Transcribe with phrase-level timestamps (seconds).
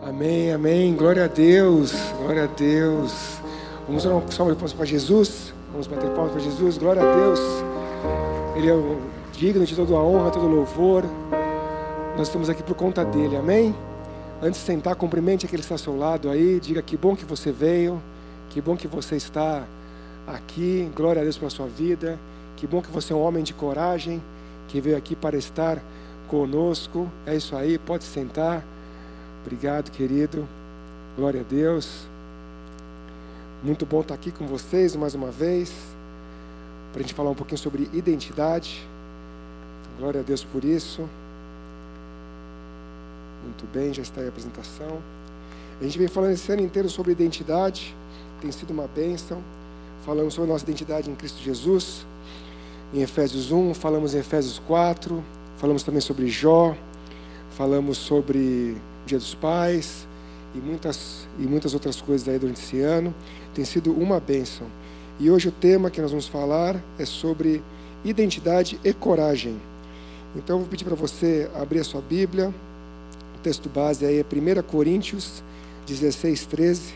[0.00, 0.96] Amém, amém.
[0.96, 3.12] Glória a Deus, glória a Deus.
[3.86, 5.52] Vamos dar uma salva de palmas para Jesus.
[5.70, 6.78] Vamos bater palmas para Jesus.
[6.78, 7.40] Glória a Deus.
[8.56, 8.96] Ele é
[9.32, 11.04] digno de toda a honra, todo louvor.
[12.16, 13.74] Nós estamos aqui por conta dele, amém?
[14.42, 16.58] Antes de sentar, cumprimente aquele que está ao seu lado aí.
[16.58, 18.02] Diga que bom que você veio,
[18.48, 19.62] que bom que você está
[20.26, 20.90] aqui.
[20.96, 22.18] Glória a Deus pela sua vida.
[22.56, 24.22] Que bom que você é um homem de coragem,
[24.68, 25.82] que veio aqui para estar
[26.28, 27.10] conosco.
[27.26, 28.64] É isso aí, pode sentar.
[29.42, 30.46] Obrigado, querido.
[31.16, 32.06] Glória a Deus.
[33.62, 35.72] Muito bom estar aqui com vocês mais uma vez,
[36.92, 38.86] para a gente falar um pouquinho sobre identidade.
[39.98, 41.08] Glória a Deus por isso.
[43.42, 45.02] Muito bem, já está aí a apresentação.
[45.80, 47.96] A gente vem falando esse ano inteiro sobre identidade,
[48.40, 49.42] tem sido uma bênção.
[50.06, 52.06] Falamos sobre nossa identidade em Cristo Jesus,
[52.94, 55.22] em Efésios 1, falamos em Efésios 4,
[55.56, 56.76] falamos também sobre Jó,
[57.56, 58.76] falamos sobre
[59.12, 60.08] Dia dos Pais
[60.54, 63.14] e muitas, e muitas outras coisas aí durante esse ano.
[63.52, 64.66] Tem sido uma bênção.
[65.20, 67.62] E hoje o tema que nós vamos falar é sobre
[68.02, 69.60] identidade e coragem.
[70.34, 72.54] Então eu vou pedir para você abrir a sua Bíblia.
[73.36, 75.44] O texto base aí é 1 Coríntios
[75.86, 76.94] 16, 13.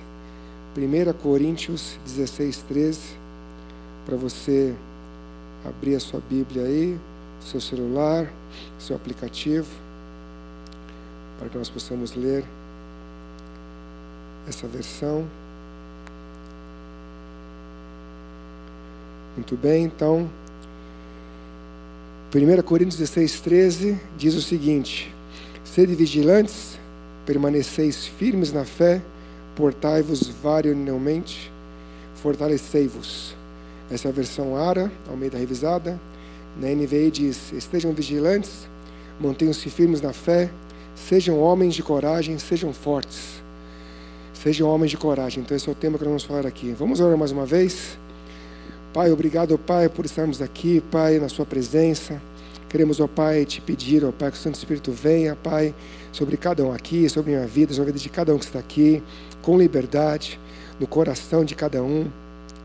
[0.75, 3.01] 1 Coríntios 16, 13.
[4.07, 4.75] Para você
[5.67, 6.99] abrir a sua Bíblia aí,
[7.43, 8.33] seu celular,
[8.79, 9.86] seu aplicativo
[11.39, 12.45] para que nós possamos ler
[14.49, 15.27] essa versão.
[19.37, 20.31] Muito bem, então,
[22.35, 25.15] 1 Coríntios 16, 13 diz o seguinte:
[25.65, 26.79] Sede vigilantes,
[27.25, 29.03] permaneceis firmes na fé,
[29.55, 31.53] portai-vos variamente,
[32.17, 33.37] fortalecei-vos.
[33.91, 36.01] Essa é a versão ARA, ao meio da revisada.
[36.61, 38.69] Na NVI diz: Estejam vigilantes,
[39.21, 40.51] mantenham-se firmes na fé,
[40.97, 43.43] Sejam homens de coragem, sejam fortes.
[44.33, 45.43] Sejam homens de coragem.
[45.43, 46.75] Então, esse é o tema que nós vamos falar aqui.
[46.77, 47.99] Vamos orar mais uma vez?
[48.93, 52.21] Pai, obrigado, Pai, por estarmos aqui, Pai, na Sua presença.
[52.69, 55.75] Queremos, ó Pai, te pedir, ó Pai, que o Santo Espírito venha, Pai,
[56.11, 58.59] sobre cada um aqui, sobre minha vida, sobre a vida de cada um que está
[58.59, 59.03] aqui,
[59.43, 60.41] com liberdade,
[60.81, 62.11] no coração de cada um,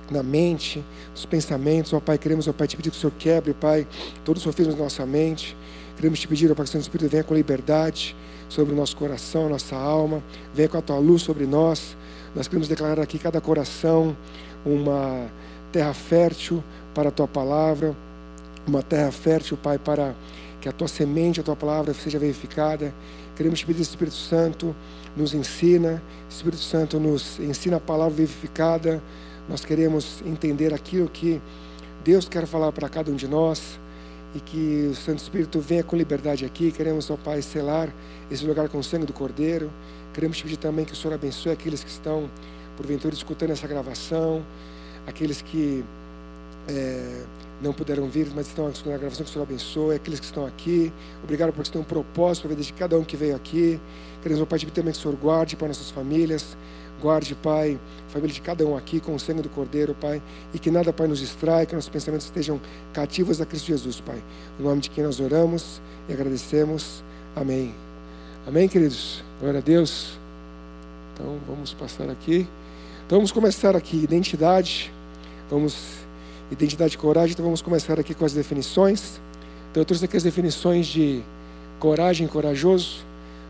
[0.10, 2.18] na mente, nos pensamentos, ó Pai.
[2.18, 3.86] Queremos, ó Pai, te pedir que o Senhor quebre, Pai,
[4.24, 5.56] todos os sofismas da nossa mente.
[6.02, 8.16] Queremos te pedir, ó Pai, que o Santo Espírito venha com liberdade
[8.50, 10.24] sobre o nosso coração, nossa alma.
[10.52, 11.96] Venha com a tua luz sobre nós.
[12.36, 14.18] Nós queremos declarar aqui cada coração
[14.66, 15.28] uma
[15.72, 16.64] terra fértil
[16.96, 17.96] para a tua palavra,
[18.66, 20.16] uma terra fértil, Pai, para
[20.60, 22.92] que a tua semente, a tua palavra seja verificada.
[23.36, 24.76] Queremos te pedir, Espírito Santo,
[25.16, 29.00] nos ensina, Espírito Santo nos ensina a palavra verificada.
[29.48, 31.40] Nós queremos entender aquilo que
[32.04, 33.80] Deus quer falar para cada um de nós
[34.34, 36.72] e que o Santo Espírito venha com liberdade aqui.
[36.72, 37.94] Queremos, ó Pai, selar
[38.30, 39.72] esse lugar com o sangue do Cordeiro.
[40.14, 42.30] Queremos te pedir também que o Senhor abençoe aqueles que estão,
[42.76, 44.44] porventura, escutando essa gravação,
[45.06, 45.84] aqueles que
[46.68, 47.24] é,
[47.62, 50.46] não puderam vir, mas estão escutando a gravação, que o Senhor abençoe, aqueles que estão
[50.46, 50.92] aqui.
[51.24, 53.80] Obrigado por ter um propósito para a vida de cada um que veio aqui.
[54.22, 56.58] Queremos, ó Pai, te também que o Senhor guarde para nossas famílias.
[57.02, 60.22] Guarde, Pai, a família de cada um aqui com o sangue do Cordeiro, Pai.
[60.54, 62.60] E que nada, Pai, nos distraia, que nossos pensamentos estejam
[62.94, 64.22] cativos a Cristo Jesus, Pai.
[64.60, 67.04] No nome de quem nós oramos e agradecemos.
[67.36, 67.74] Amém.
[68.46, 69.24] Amém, queridos?
[69.40, 70.20] Glória a Deus.
[71.14, 72.48] Então, vamos passar aqui.
[73.06, 73.98] Então, vamos começar aqui.
[73.98, 74.92] Identidade.
[75.50, 76.02] Vamos.
[76.52, 77.34] Identidade e coragem.
[77.34, 79.20] Então, vamos começar aqui com as definições.
[79.72, 81.24] Então, eu trouxe aqui as definições de
[81.80, 83.06] coragem corajoso.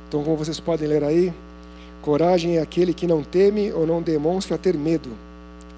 [0.08, 1.34] Então, como vocês podem ler aí,
[2.02, 5.10] Coragem é aquele que não teme ou não demonstra ter medo.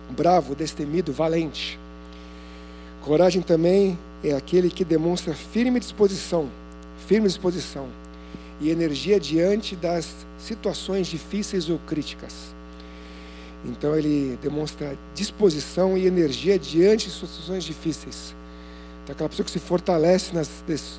[0.09, 1.77] Bravo, destemido, valente.
[3.01, 6.47] Coragem também é aquele que demonstra firme disposição,
[7.07, 7.87] firme disposição
[8.61, 12.55] e energia diante das situações difíceis ou críticas.
[13.65, 18.35] Então ele demonstra disposição e energia diante de situações difíceis.
[19.03, 20.49] Então, aquela pessoa que se fortalece nas,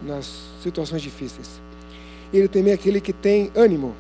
[0.03, 0.31] nas
[0.63, 1.49] situações difíceis.
[2.33, 3.95] Ele também é aquele que tem ânimo,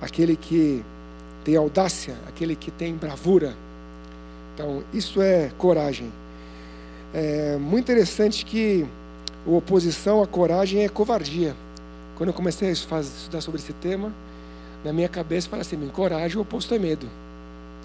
[0.00, 0.84] aquele que
[1.44, 3.54] tem audácia, aquele que tem bravura.
[4.54, 6.12] Então, isso é coragem.
[7.12, 8.86] É muito interessante que
[9.46, 11.56] a oposição à coragem é covardia.
[12.16, 14.12] Quando eu comecei a estudar sobre esse tema,
[14.84, 17.08] na minha cabeça fala assim: coragem, o oposto é medo.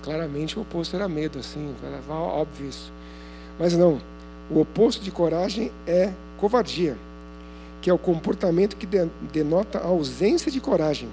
[0.03, 2.91] Claramente o oposto era medo, assim, era óbvio isso.
[3.57, 3.99] Mas não,
[4.51, 6.97] o oposto de coragem é covardia,
[7.81, 8.85] que é o comportamento que
[9.31, 11.07] denota a ausência de coragem.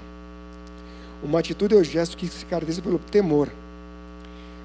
[1.23, 3.49] Uma atitude é o gesto que se caracteriza pelo temor.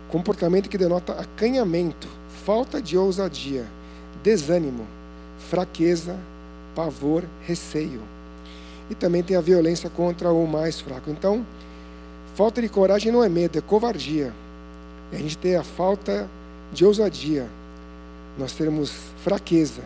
[0.08, 2.08] Comportamento que denota acanhamento,
[2.44, 3.64] falta de ousadia,
[4.22, 4.86] desânimo,
[5.38, 6.16] fraqueza,
[6.74, 8.00] pavor, receio.
[8.90, 11.10] E também tem a violência contra o mais fraco.
[11.10, 11.44] Então,
[12.36, 14.32] falta de coragem não é medo, é covardia.
[15.10, 16.28] É a gente ter a falta
[16.70, 17.48] de ousadia.
[18.38, 18.92] Nós teremos
[19.24, 19.82] fraqueza.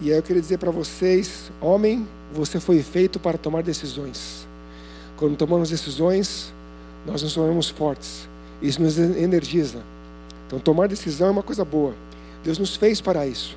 [0.00, 4.46] E aí eu queria dizer para vocês, homem, você foi feito para tomar decisões.
[5.16, 6.54] Quando tomamos decisões,
[7.04, 8.28] nós nos tornamos fortes.
[8.62, 9.80] Isso nos energiza.
[10.46, 11.94] Então, tomar decisão é uma coisa boa.
[12.44, 13.56] Deus nos fez para isso.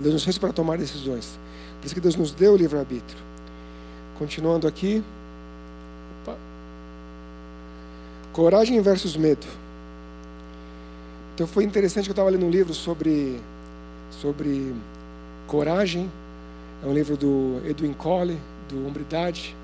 [0.00, 1.38] Deus nos fez para tomar decisões.
[1.78, 3.18] Por isso que Deus nos deu o livre-arbítrio.
[4.18, 5.02] Continuando aqui.
[8.32, 9.46] Coragem versus medo.
[11.34, 13.38] Então foi interessante que eu estava lendo um livro sobre,
[14.10, 14.74] sobre
[15.46, 16.10] coragem.
[16.82, 18.38] É um livro do Edwin Cole,
[18.70, 19.54] do Hombridade.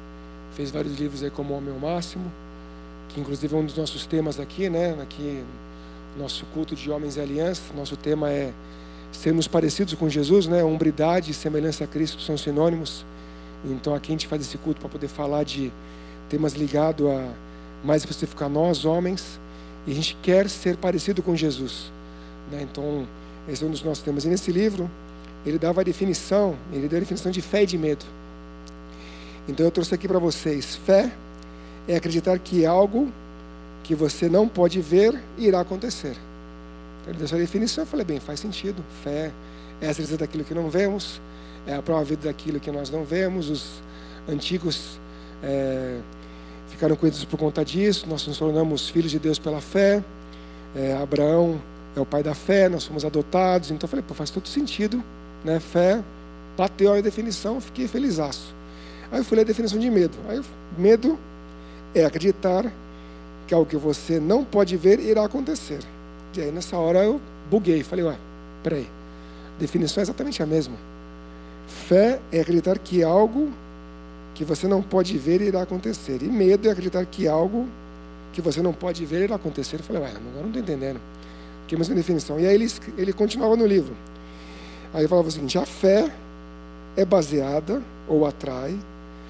[0.54, 2.30] Fez vários livros aí como Homem ao Máximo,
[3.08, 4.96] que inclusive é um dos nossos temas aqui, né?
[5.00, 5.42] Aqui,
[6.18, 7.62] nosso culto de Homens e Aliança.
[7.74, 8.52] Nosso tema é
[9.12, 10.62] sermos parecidos com Jesus, né?
[10.62, 13.04] Hombridade e semelhança a Cristo são sinônimos.
[13.64, 15.72] Então aqui a gente faz esse culto para poder falar de
[16.28, 17.32] temas ligados a
[17.84, 19.38] mais específico a nós, homens,
[19.86, 21.90] e a gente quer ser parecido com Jesus.
[22.50, 22.66] Né?
[22.70, 23.06] Então,
[23.48, 24.24] esse é um dos nossos temas.
[24.24, 24.90] E nesse livro,
[25.46, 28.04] ele dava a definição, ele deu a definição de fé e de medo.
[29.48, 31.10] Então eu trouxe aqui para vocês: fé
[31.86, 33.10] é acreditar que algo
[33.82, 36.16] que você não pode ver irá acontecer.
[37.00, 38.84] Então, ele deu essa definição, eu falei, bem, faz sentido.
[39.02, 39.32] Fé
[39.80, 41.20] é a certeza daquilo que não vemos,
[41.66, 43.48] é a prova daquilo que nós não vemos.
[43.48, 43.82] Os
[44.28, 45.00] antigos
[45.42, 45.98] é,
[46.68, 48.06] ficaram conhecidos por conta disso.
[48.08, 50.02] Nós nos tornamos filhos de Deus pela fé.
[50.76, 51.60] É, Abraão
[51.96, 53.70] é o pai da fé, nós fomos adotados.
[53.70, 55.02] Então eu falei, pô, faz todo sentido.
[55.44, 55.60] Né?
[55.60, 56.02] Fé
[56.56, 58.54] bateu a definição, fiquei felizaço.
[59.10, 60.16] Aí eu fui a definição de medo.
[60.28, 60.40] Aí,
[60.76, 61.18] medo
[61.94, 62.70] é acreditar
[63.46, 65.80] que algo que você não pode ver irá acontecer.
[66.36, 68.16] E aí nessa hora eu buguei, falei, ué,
[68.62, 68.86] peraí,
[69.56, 70.76] a definição é exatamente a mesma.
[71.66, 73.50] Fé é acreditar que algo
[74.38, 76.22] que você não pode ver irá acontecer.
[76.22, 77.66] E medo é acreditar que algo
[78.32, 79.80] que você não pode ver irá acontecer.
[79.80, 81.00] Eu falei, ué, agora não estou entendendo.
[81.66, 82.38] Que é a definição.
[82.38, 83.96] E aí ele, ele continuava no livro.
[84.94, 86.08] Aí ele falava o seguinte: a fé
[86.96, 88.78] é baseada ou atrai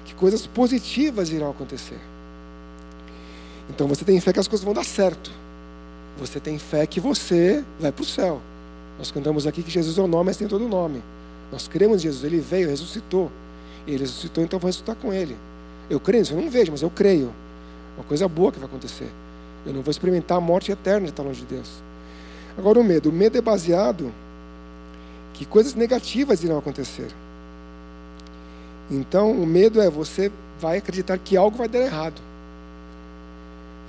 [0.05, 1.99] que coisas positivas irão acontecer.
[3.67, 5.31] Então você tem fé que as coisas vão dar certo.
[6.19, 8.39] Você tem fé que você vai para o céu.
[8.99, 11.01] Nós cantamos aqui que Jesus é o nome, mas tem todo o nome.
[11.51, 13.31] Nós cremos em Jesus, ele veio, ressuscitou.
[13.87, 15.35] Ele ressuscitou, então eu vou ressuscitar com ele.
[15.89, 17.33] Eu creio nisso, eu não vejo, mas eu creio.
[17.97, 19.09] Uma coisa boa que vai acontecer.
[19.65, 21.81] Eu não vou experimentar a morte eterna de estar longe de Deus.
[22.57, 23.09] Agora o medo.
[23.09, 24.11] O medo é baseado
[25.33, 27.07] que coisas negativas irão acontecer.
[28.91, 32.21] Então o medo é você vai acreditar que algo vai dar errado.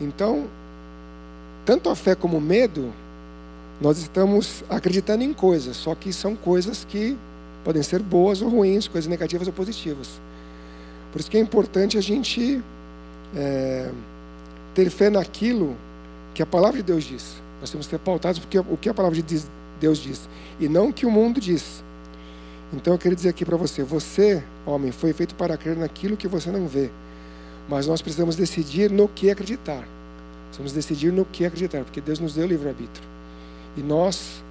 [0.00, 0.46] Então,
[1.64, 2.92] tanto a fé como o medo,
[3.80, 7.16] nós estamos acreditando em coisas, só que são coisas que
[7.64, 10.20] Podem ser boas ou ruins, coisas negativas ou positivas.
[11.12, 12.62] Por isso que é importante a gente
[13.34, 13.90] é,
[14.74, 15.76] ter fé naquilo
[16.34, 17.36] que a palavra de Deus diz.
[17.60, 19.42] Nós temos que ter pautados porque o que a palavra de
[19.80, 20.28] Deus diz
[20.58, 21.82] e não o que o mundo diz.
[22.72, 26.28] Então eu queria dizer aqui para você: você, homem, foi feito para crer naquilo que
[26.28, 26.90] você não vê.
[27.68, 29.86] Mas nós precisamos decidir no que acreditar.
[30.46, 33.06] Precisamos decidir no que acreditar, porque Deus nos deu livre-arbítrio.
[33.76, 34.42] E nós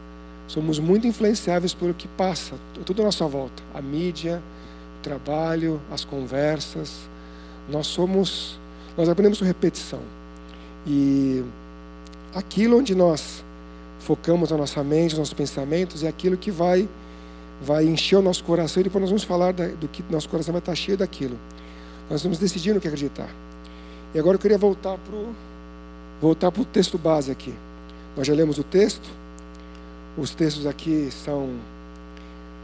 [0.49, 2.55] somos muito influenciáveis pelo que passa,
[2.85, 3.63] tudo à nossa volta.
[3.73, 4.41] A mídia,
[4.99, 7.07] o trabalho, as conversas.
[7.69, 8.59] Nós somos,
[8.97, 10.01] nós aprendemos com repetição.
[10.85, 11.43] E
[12.33, 13.45] aquilo onde nós
[13.99, 16.89] focamos a nossa mente, os nossos pensamentos, é aquilo que vai
[17.61, 20.59] vai encher o nosso coração e depois nós vamos falar do que nosso coração vai
[20.59, 21.37] estar cheio daquilo.
[22.09, 23.29] Nós vamos decidir no que acreditar.
[24.15, 25.35] E agora eu queria voltar para o
[26.21, 27.53] voltar o texto base aqui.
[28.15, 29.09] Nós já lemos o texto,
[30.17, 31.49] os textos aqui são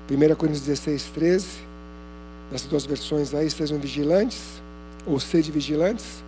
[0.09, 1.47] 1 Coríntios 16, 13.
[2.51, 4.61] Nessas duas versões aí, estejam vigilantes,
[5.05, 6.23] ou sede vigilantes.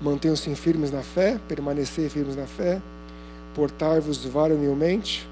[0.00, 2.80] Mantenham-se firmes na fé, permanecer firmes na fé.
[3.54, 5.28] Portai-vos varonilmente,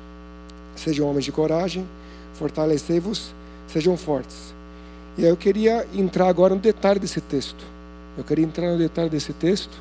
[0.75, 1.87] sejam homens de coragem,
[2.35, 3.33] fortalecei-vos,
[3.69, 4.55] sejam fortes.
[5.17, 7.65] E aí eu queria entrar agora no detalhe desse texto.
[8.17, 9.79] Eu queria entrar no detalhe desse texto,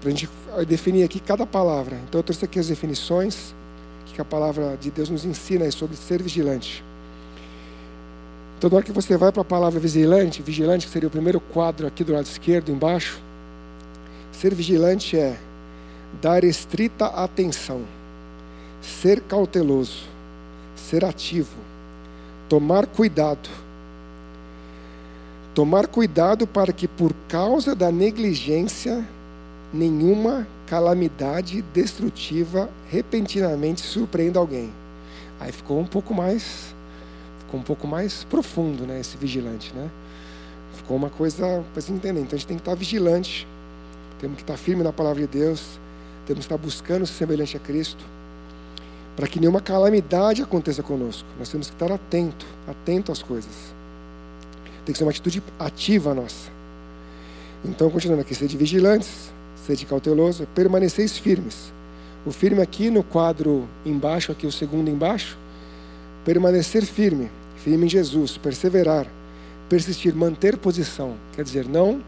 [0.00, 0.28] para a gente
[0.66, 1.96] definir aqui cada palavra.
[2.08, 3.54] Então eu trouxe aqui as definições
[4.14, 6.84] que a palavra de Deus nos ensina é sobre ser vigilante.
[8.56, 11.40] Então, na hora que você vai para a palavra vigilante, vigilante, que seria o primeiro
[11.40, 13.20] quadro aqui do lado esquerdo, embaixo,
[14.32, 15.36] ser vigilante é
[16.22, 17.82] dar estrita atenção,
[18.80, 20.04] ser cauteloso,
[20.76, 21.56] ser ativo,
[22.48, 23.50] tomar cuidado.
[25.54, 29.06] Tomar cuidado para que, por causa da negligência,
[29.72, 34.72] nenhuma calamidade destrutiva repentinamente surpreenda alguém.
[35.40, 36.74] Aí ficou um pouco mais
[37.40, 39.90] ficou um pouco mais profundo, né, esse vigilante, né?
[40.76, 42.20] Ficou uma coisa para se entender.
[42.20, 43.46] Então a gente tem que estar vigilante,
[44.18, 45.78] temos que estar firme na palavra de Deus,
[46.26, 48.04] temos que estar buscando ser semelhante a Cristo,
[49.14, 51.28] para que nenhuma calamidade aconteça conosco.
[51.38, 53.74] Nós temos que estar atento, atento às coisas.
[54.84, 56.50] Tem que ser uma atitude ativa nossa.
[57.64, 59.32] Então, continuando aqui, sede vigilantes,
[59.64, 61.72] sede cauteloso, permaneceis firmes.
[62.26, 65.38] O firme aqui no quadro embaixo, aqui o segundo embaixo,
[66.24, 69.06] permanecer firme, firme em Jesus, perseverar,
[69.68, 71.14] persistir, manter posição.
[71.34, 72.02] Quer dizer, não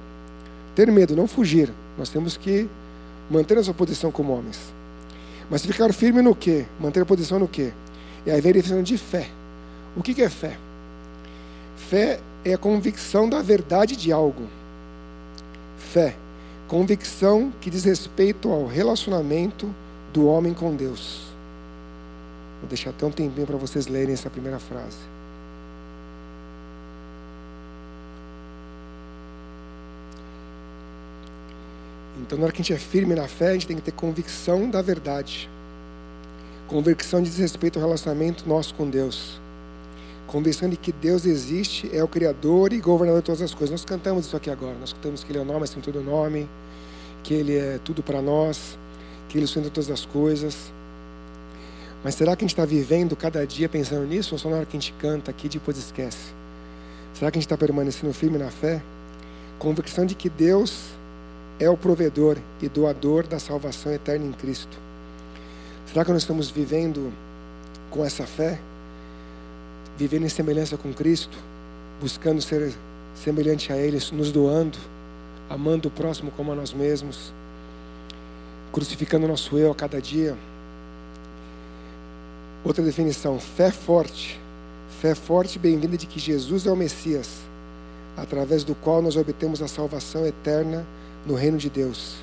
[0.74, 1.70] ter medo, não fugir.
[1.98, 2.68] Nós temos que
[3.30, 4.60] manter nossa posição como homens.
[5.50, 6.66] Mas ficar firme no quê?
[6.80, 7.72] Manter a posição no quê?
[8.26, 9.28] É a definição de fé.
[9.96, 10.56] O que é fé?
[11.76, 14.44] Fé é a convicção da verdade de algo.
[15.78, 16.16] Fé,
[16.68, 19.72] convicção que diz respeito ao relacionamento
[20.12, 21.26] do homem com Deus.
[22.60, 24.98] Vou deixar até um tempinho para vocês lerem essa primeira frase.
[32.20, 33.92] Então, na hora que a gente é firme na fé, a gente tem que ter
[33.92, 35.48] convicção da verdade.
[36.66, 39.38] Convicção diz respeito ao relacionamento nosso com Deus.
[40.26, 43.70] Convicção de que Deus existe, é o Criador e governador de todas as coisas.
[43.70, 44.74] Nós cantamos isso aqui agora.
[44.78, 46.48] Nós cantamos que Ele é o nome, assim todo nome,
[47.22, 48.76] que Ele é tudo para nós,
[49.28, 50.72] que Ele sustenta todas as coisas.
[52.02, 54.66] Mas será que a gente está vivendo cada dia pensando nisso ou só na hora
[54.66, 56.34] que a gente canta aqui depois esquece?
[57.14, 58.82] Será que a gente está permanecendo firme na fé?
[59.58, 60.90] Convicção de que Deus
[61.58, 64.76] é o provedor e doador da salvação eterna em Cristo.
[65.86, 67.12] Será que nós estamos vivendo
[67.90, 68.58] com essa fé?
[69.98, 71.36] Vivendo em semelhança com Cristo?
[72.00, 72.74] Buscando ser
[73.14, 74.76] semelhante a Ele, nos doando,
[75.48, 77.32] amando o próximo como a nós mesmos,
[78.72, 80.36] crucificando o nosso eu a cada dia?
[82.62, 84.38] Outra definição: fé forte.
[85.00, 87.40] Fé forte e bem-vinda de que Jesus é o Messias,
[88.16, 90.86] através do qual nós obtemos a salvação eterna
[91.26, 92.16] no reino de Deus.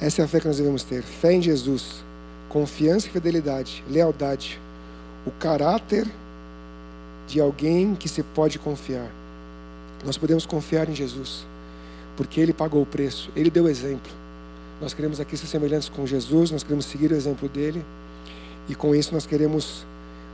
[0.00, 2.04] Essa é a fé que nós devemos ter: fé em Jesus,
[2.48, 4.60] confiança e fidelidade, lealdade,
[5.26, 6.06] o caráter
[7.26, 9.10] de alguém que se pode confiar.
[10.04, 11.44] Nós podemos confiar em Jesus,
[12.16, 14.12] porque Ele pagou o preço, Ele deu exemplo.
[14.80, 17.84] Nós queremos aqui ser semelhantes com Jesus, nós queremos seguir o exemplo dele,
[18.68, 19.84] e com isso nós queremos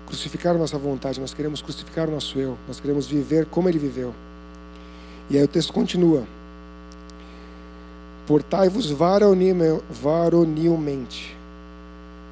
[0.07, 4.13] crucificar nossa vontade, nós queremos crucificar o nosso eu, nós queremos viver como Ele viveu.
[5.31, 6.25] E aí o texto continua.
[8.27, 11.37] Portai-vos varonilmente.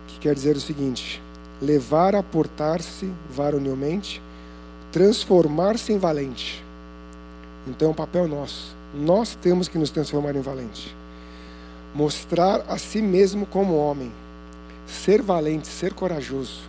[0.09, 1.23] Que quer dizer o seguinte:
[1.61, 4.21] levar a portar-se varonilmente,
[4.91, 6.65] transformar-se em valente.
[7.67, 8.75] Então é um papel nosso.
[8.95, 10.95] Nós temos que nos transformar em valente.
[11.95, 14.11] Mostrar a si mesmo como homem.
[14.87, 16.63] Ser valente, ser corajoso.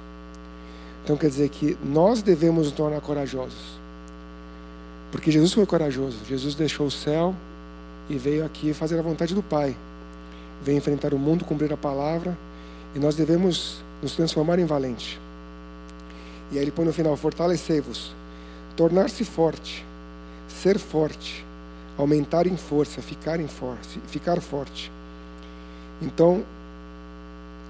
[1.04, 3.80] Então quer dizer que nós devemos nos tornar corajosos.
[5.12, 6.18] Porque Jesus foi corajoso.
[6.28, 7.34] Jesus deixou o céu,
[8.10, 9.76] e veio aqui fazer a vontade do Pai.
[10.62, 12.38] Veio enfrentar o mundo, cumprir a palavra,
[12.94, 15.20] e nós devemos nos transformar em valente.
[16.52, 18.14] E aí ele põe no final: fortalecei-vos,
[18.76, 19.86] tornar-se forte,
[20.48, 21.46] ser forte,
[21.98, 24.92] aumentar em força, ficar em força, ficar forte.
[26.02, 26.44] Então,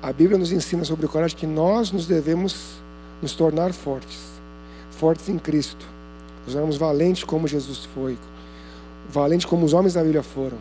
[0.02, 2.76] a Bíblia nos ensina sobre o coragem que nós nos devemos
[3.22, 4.20] nos tornar fortes,
[4.90, 5.86] fortes em Cristo.
[6.44, 8.18] Nos tornarmos valentes como Jesus foi,
[9.12, 10.58] valente como os homens da Bíblia foram,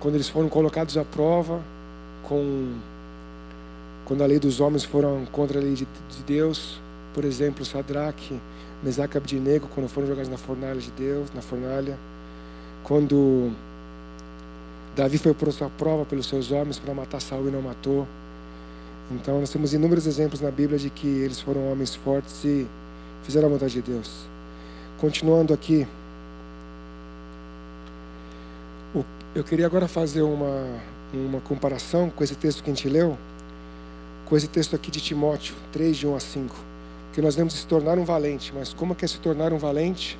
[0.00, 1.60] quando eles foram colocados à prova,
[2.22, 2.72] com,
[4.06, 6.80] quando a lei dos homens foram contra a lei de, de Deus,
[7.12, 8.40] por exemplo, Sadraque,
[8.82, 11.98] Mesaque Abdinego, quando foram jogados na fornalha de Deus, na fornalha,
[12.84, 13.50] quando
[14.94, 18.06] Davi foi posto à prova pelos seus homens para matar Saul e não matou.
[19.10, 22.66] Então nós temos inúmeros exemplos na Bíblia de que eles foram homens fortes e
[23.22, 24.26] fizeram a vontade de Deus.
[24.98, 25.86] Continuando aqui,
[29.36, 30.66] Eu queria agora fazer uma,
[31.12, 33.18] uma comparação com esse texto que a gente leu,
[34.26, 36.56] com esse texto aqui de Timóteo 3, de 1 a 5.
[37.12, 39.58] Que nós devemos se tornar um valente, mas como é que é se tornar um
[39.58, 40.18] valente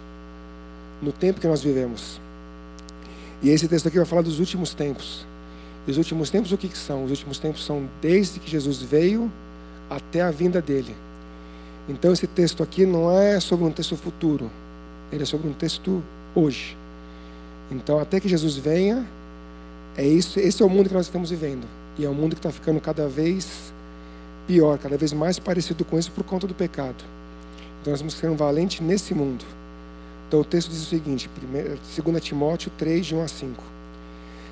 [1.02, 2.20] no tempo que nós vivemos?
[3.42, 5.26] E esse texto aqui vai falar dos últimos tempos.
[5.86, 7.04] E os últimos tempos o que, que são?
[7.04, 9.30] Os últimos tempos são desde que Jesus veio
[9.90, 10.96] até a vinda dele.
[11.88, 14.50] Então esse texto aqui não é sobre um texto futuro,
[15.12, 16.02] ele é sobre um texto
[16.34, 16.76] hoje.
[17.70, 19.04] Então, até que Jesus venha,
[19.96, 21.66] é isso, esse é o mundo que nós estamos vivendo.
[21.98, 23.72] E é um mundo que está ficando cada vez
[24.46, 27.04] pior, cada vez mais parecido com isso por conta do pecado.
[27.80, 29.44] Então, nós temos que ser um valente nesse mundo.
[30.26, 31.30] Então, o texto diz o seguinte,
[32.02, 33.62] 2 Timóteo 3, de 1 a 5.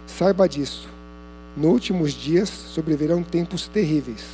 [0.06, 0.88] Saiba disso,
[1.56, 4.24] nos últimos dias sobrevirão tempos terríveis.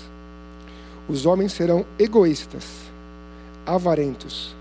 [1.09, 2.65] Os homens serão egoístas,
[3.67, 4.55] avarentos,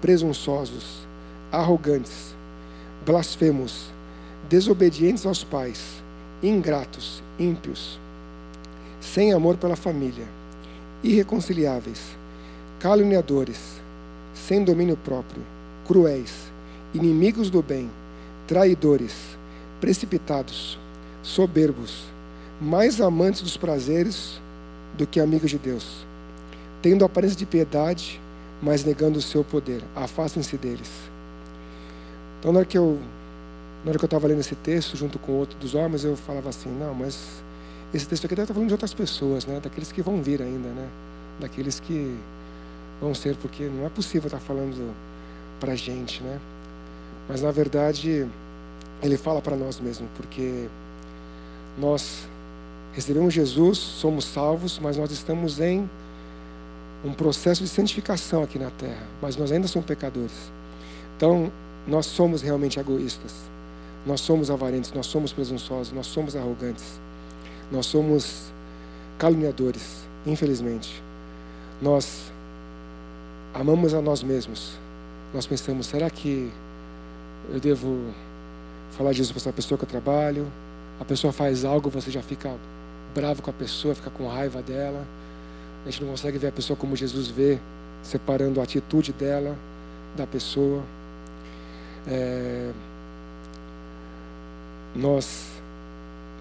[0.00, 1.06] presunçosos,
[1.52, 2.34] arrogantes,
[3.04, 3.90] blasfemos,
[4.48, 6.02] desobedientes aos pais,
[6.42, 7.98] ingratos, ímpios,
[9.12, 10.24] sem amor pela família,
[11.02, 12.00] irreconciliáveis,
[12.80, 13.80] caluniadores,
[14.32, 15.42] sem domínio próprio,
[15.86, 16.50] cruéis,
[16.94, 17.90] inimigos do bem,
[18.48, 19.14] traidores,
[19.80, 20.78] precipitados,
[21.22, 22.04] soberbos,
[22.60, 24.40] mais amantes dos prazeres
[24.96, 26.06] do que amigos de Deus,
[26.80, 28.20] tendo aparência de piedade,
[28.62, 29.82] mas negando o seu poder.
[29.94, 30.90] Afastem-se deles.
[32.40, 32.98] Então, na hora que eu
[33.84, 36.48] na hora que eu estava lendo esse texto, junto com outro dos homens, eu falava
[36.48, 37.44] assim: não, mas
[37.94, 39.60] esse texto aqui deve estar falando de outras pessoas, né?
[39.62, 40.88] daqueles que vão vir ainda, né?
[41.40, 42.16] daqueles que
[43.00, 44.92] vão ser, porque não é possível estar falando
[45.60, 46.22] para a gente.
[46.22, 46.40] Né?
[47.28, 48.26] Mas, na verdade,
[49.02, 50.66] ele fala para nós mesmo, porque
[51.78, 52.26] nós
[52.92, 55.88] recebemos Jesus, somos salvos, mas nós estamos em
[57.04, 60.50] um processo de santificação aqui na terra, mas nós ainda somos pecadores.
[61.16, 61.52] Então,
[61.86, 63.32] nós somos realmente egoístas.
[64.06, 67.00] Nós somos avarentos, nós somos presunçosos, nós somos arrogantes,
[67.70, 68.52] nós somos
[69.18, 71.02] caluniadores, infelizmente.
[71.80, 72.32] Nós
[73.52, 74.78] amamos a nós mesmos.
[75.32, 76.50] Nós pensamos, será que
[77.52, 78.12] eu devo
[78.92, 80.46] falar disso para essa pessoa que eu trabalho?
[81.00, 82.54] A pessoa faz algo, você já fica
[83.14, 85.04] bravo com a pessoa, fica com raiva dela.
[85.84, 87.58] A gente não consegue ver a pessoa como Jesus vê,
[88.02, 89.56] separando a atitude dela
[90.16, 90.82] da pessoa.
[92.06, 92.70] É,
[94.94, 95.53] nós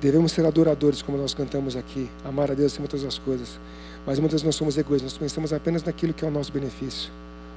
[0.03, 3.57] devemos ser adoradores, como nós cantamos aqui, amar a Deus acima de todas as coisas.
[4.05, 7.09] Mas muitas vezes nós somos egoístas, nós pensamos apenas naquilo que é o nosso benefício.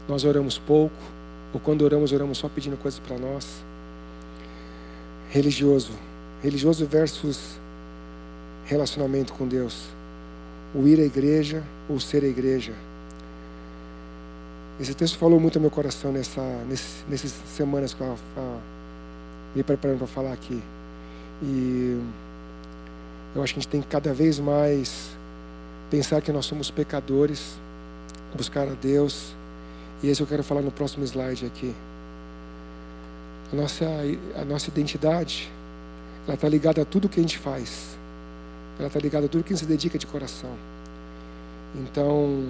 [0.09, 0.95] Nós oramos pouco,
[1.53, 3.65] ou quando oramos, oramos só pedindo coisas para nós.
[5.31, 5.91] Religioso.
[6.41, 7.59] Religioso versus
[8.65, 9.89] relacionamento com Deus.
[10.73, 12.75] O ir à igreja ou ser a igreja.
[14.79, 18.17] Esse texto falou muito ao meu coração nessa, nesse, nessas semanas que eu
[19.53, 20.63] me preparando para falar aqui.
[21.43, 21.99] E
[23.35, 25.11] eu acho que a gente tem que cada vez mais
[25.91, 27.59] pensar que nós somos pecadores,
[28.35, 29.35] buscar a Deus.
[30.03, 31.75] E esse eu quero falar no próximo slide aqui.
[33.53, 33.85] A nossa,
[34.41, 35.51] a nossa identidade,
[36.27, 37.97] ela está ligada a tudo que a gente faz.
[38.79, 40.51] Ela está ligada a tudo que a gente se dedica de coração.
[41.75, 42.45] Então,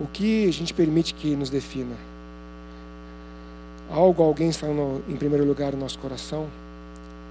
[0.00, 1.96] o que a gente permite que nos defina?
[3.90, 6.48] Algo, alguém está no, em primeiro lugar no nosso coração?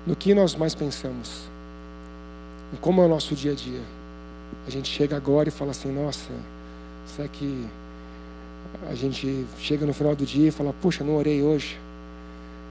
[0.05, 1.49] no que nós mais pensamos,
[2.79, 3.81] como é o nosso dia a dia.
[4.65, 6.31] A gente chega agora e fala assim: nossa,
[7.05, 7.65] será que
[8.89, 11.79] a gente chega no final do dia e fala: puxa, não orei hoje,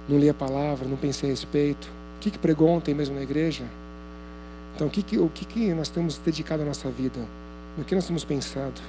[0.09, 1.91] não li a palavra, não pensei a respeito.
[2.17, 3.65] O que, que pregou ontem mesmo na igreja?
[4.75, 7.19] Então, o que, que, o que, que nós temos dedicado a nossa vida?
[7.77, 8.81] No que nós temos pensado?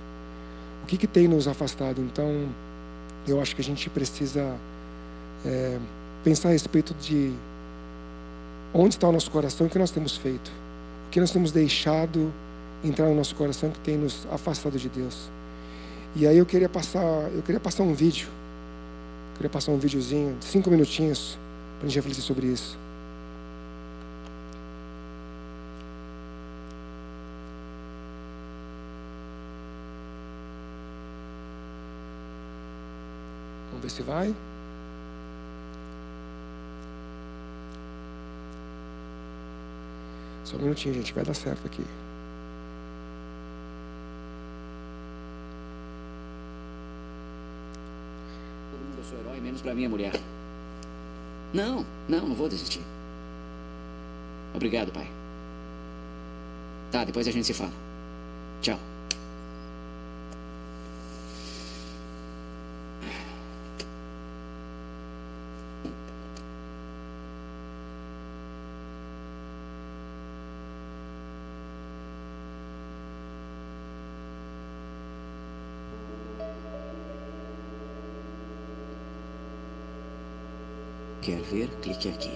[0.84, 2.02] O que, que tem nos afastado?
[2.02, 2.48] Então,
[3.28, 4.56] eu acho que a gente precisa
[5.46, 5.78] é,
[6.24, 7.34] pensar a respeito de
[8.74, 9.68] Onde está o nosso coração?
[9.68, 10.52] O que nós temos feito?
[11.12, 12.32] Que nós temos deixado
[12.82, 15.30] entrar no nosso coração que tem nos afastado de Deus?
[16.16, 18.30] E aí eu queria passar, eu queria passar um vídeo.
[19.32, 21.38] Eu queria passar um videozinho de cinco minutinhos
[21.78, 22.78] para a gente refletir sobre isso.
[33.70, 34.34] Vamos ver se vai.
[40.52, 41.86] Só um minutinho, gente, vai dar certo aqui.
[48.70, 50.12] Todo mundo é seu herói, menos pra minha mulher.
[51.54, 52.82] Não, não, não vou desistir.
[54.54, 55.10] Obrigado, pai.
[56.92, 57.72] Tá, depois a gente se fala.
[58.62, 58.91] Tchau.
[81.22, 81.68] Quer ver?
[81.84, 82.32] Clique aqui.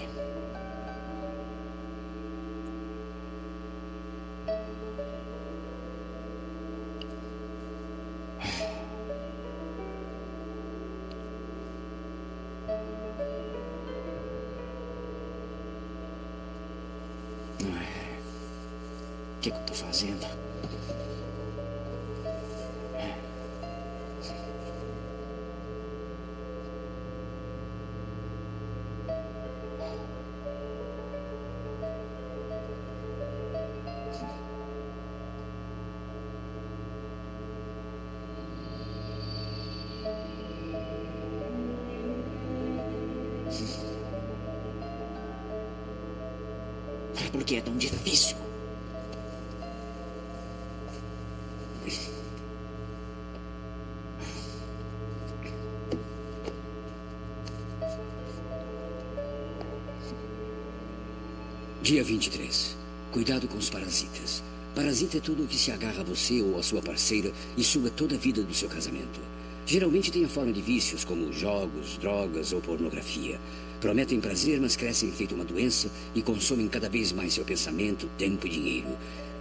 [61.86, 62.76] Dia 23.
[63.12, 64.42] Cuidado com os parasitas.
[64.74, 67.90] Parasita é tudo o que se agarra a você ou a sua parceira e suga
[67.90, 69.20] toda a vida do seu casamento.
[69.64, 73.38] Geralmente tem a forma de vícios como jogos, drogas ou pornografia.
[73.80, 78.48] Prometem prazer, mas crescem feito uma doença e consomem cada vez mais seu pensamento, tempo
[78.48, 78.88] e dinheiro.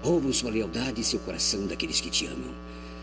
[0.03, 2.53] Roubam sua lealdade e seu coração daqueles que te amam.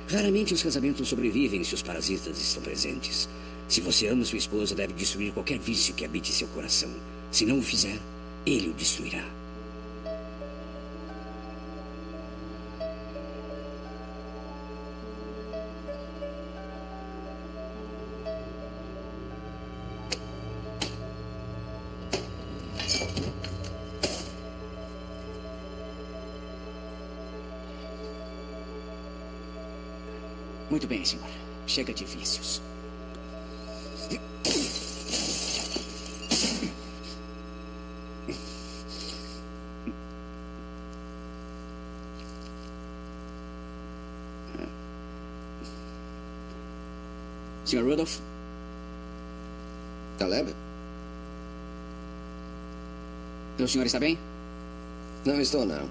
[0.08, 3.28] Raramente os casamentos sobrevivem se os parasitas estão presentes.
[3.66, 6.90] Se você ama sua esposa, deve destruir qualquer vício que habite seu coração.
[7.32, 7.98] Se não o fizer,
[8.46, 9.24] ele o destruirá.
[30.70, 31.26] Muito bem, senhor.
[31.66, 32.62] Chega de vícios.
[47.72, 47.84] Sr.
[47.84, 48.18] Rudolph?
[50.18, 50.54] Taleb?
[53.58, 54.18] O senhor está bem?
[55.24, 55.88] Não estou, não.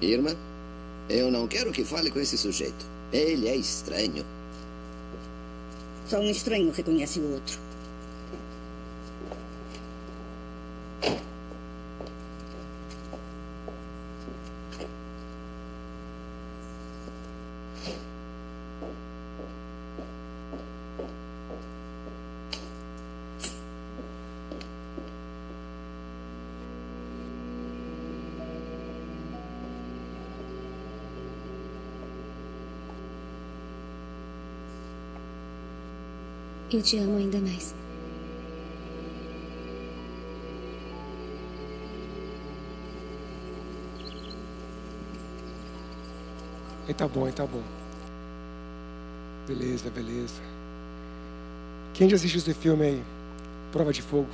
[0.00, 0.34] Irma,
[1.10, 2.86] eu não quero que fale com esse sujeito.
[3.12, 4.24] Ele é estranho.
[6.14, 7.58] Só um estranho reconhece o outro.
[36.72, 37.74] Eu te amo ainda mais.
[46.86, 47.62] Aí tá bom, aí tá bom.
[49.46, 50.40] Beleza, beleza.
[51.92, 53.04] Quem já assistiu esse filme aí?
[53.70, 54.28] Prova de Fogo.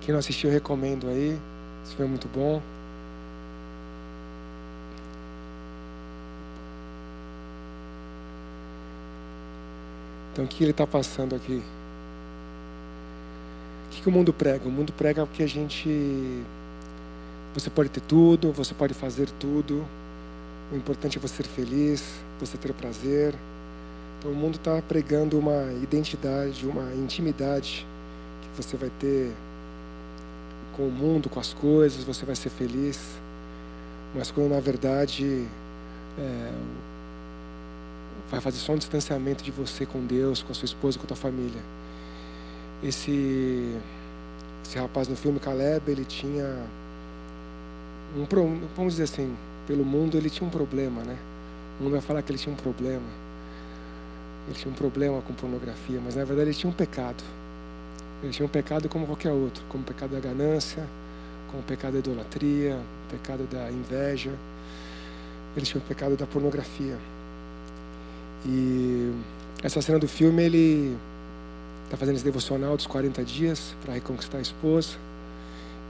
[0.00, 1.38] Quem não assistiu, recomendo aí.
[1.84, 2.62] Esse filme é muito bom.
[10.38, 11.60] Então, o que ele está passando aqui?
[13.86, 14.68] O que, que o mundo prega?
[14.68, 16.44] O mundo prega que a gente.
[17.54, 19.84] Você pode ter tudo, você pode fazer tudo.
[20.72, 23.34] O importante é você ser feliz, você ter prazer.
[24.16, 27.84] Então, o mundo está pregando uma identidade, uma intimidade
[28.40, 29.32] que você vai ter
[30.76, 33.00] com o mundo, com as coisas, você vai ser feliz.
[34.14, 35.48] Mas quando na verdade
[36.16, 36.52] é,
[38.30, 41.08] vai fazer só um distanciamento de você com Deus, com a sua esposa, com a
[41.08, 41.60] tua família.
[42.82, 43.74] Esse,
[44.64, 46.64] esse rapaz no filme Caleb, ele tinha
[48.16, 48.26] um
[48.76, 49.34] vamos dizer assim,
[49.66, 51.16] pelo mundo ele tinha um problema, né?
[51.78, 53.02] O mundo vai falar que ele tinha um problema.
[54.46, 57.22] Ele tinha um problema com pornografia, mas na verdade ele tinha um pecado.
[58.22, 60.84] Ele tinha um pecado como qualquer outro, como o pecado da ganância,
[61.48, 64.32] como o pecado da idolatria, o pecado da inveja.
[65.56, 66.96] Ele tinha o pecado da pornografia.
[68.46, 69.12] E
[69.62, 70.96] essa cena do filme, ele
[71.84, 74.96] está fazendo esse devocional dos 40 dias para reconquistar a esposa.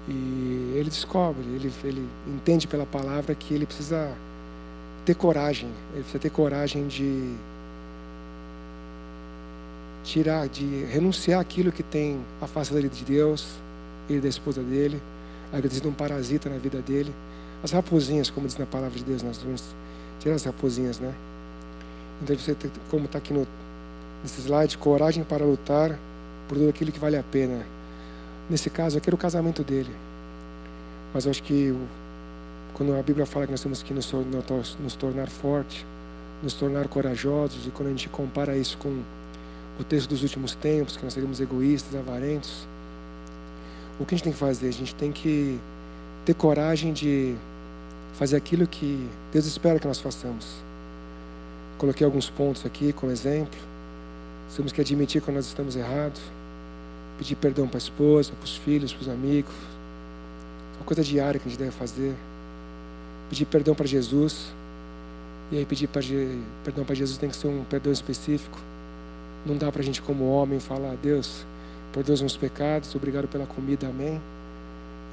[0.09, 4.11] E ele descobre, ele, ele entende pela palavra que ele precisa
[5.05, 7.35] ter coragem, ele precisa ter coragem de
[10.05, 13.57] tirar, de renunciar aquilo que tem afastado ele de Deus,
[14.09, 15.01] ele da esposa dele,
[15.71, 17.13] sido um parasita na vida dele.
[17.63, 19.63] As raposinhas, como diz na palavra de Deus, nós vamos
[20.21, 21.13] tirar as raposinhas, né?
[22.23, 22.57] Então você
[22.91, 23.47] como está aqui no,
[24.23, 25.99] nesse slide, coragem para lutar
[26.49, 27.65] por tudo aquilo que vale a pena.
[28.49, 29.95] Nesse caso, aqui era o casamento dele.
[31.13, 31.75] Mas eu acho que
[32.75, 34.11] quando a Bíblia fala que nós temos que nos,
[34.81, 35.85] nos tornar fortes,
[36.43, 39.03] nos tornar corajosos, e quando a gente compara isso com
[39.79, 42.67] o texto dos últimos tempos, que nós seríamos egoístas, avarentos,
[43.99, 44.69] o que a gente tem que fazer?
[44.69, 45.59] A gente tem que
[46.25, 47.35] ter coragem de
[48.15, 50.68] fazer aquilo que Deus espera que nós façamos.
[51.79, 53.59] Coloquei alguns pontos aqui como exemplo.
[54.55, 56.21] Temos que admitir quando nós estamos errados,
[57.17, 59.55] pedir perdão para a esposa, para os filhos, para os amigos.
[60.85, 62.15] coisa diária que a gente deve fazer.
[63.31, 64.53] Pedir perdão para Jesus.
[65.53, 65.89] E aí pedir
[66.65, 68.59] perdão para Jesus tem que ser um perdão específico.
[69.47, 71.47] Não dá para a gente, como homem, falar, Deus,
[71.93, 74.21] perdoa os meus pecados, obrigado pela comida, amém.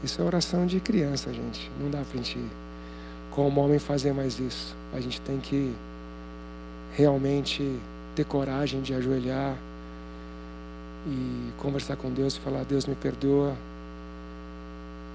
[0.04, 1.72] Isso é oração de criança, gente.
[1.80, 2.40] Não dá para a gente,
[3.32, 4.76] como homem, fazer mais isso.
[4.94, 5.74] A gente tem que
[6.96, 7.78] realmente
[8.16, 9.56] ter coragem de ajoelhar
[11.06, 13.50] e conversar com Deus e falar: Deus, me perdoa.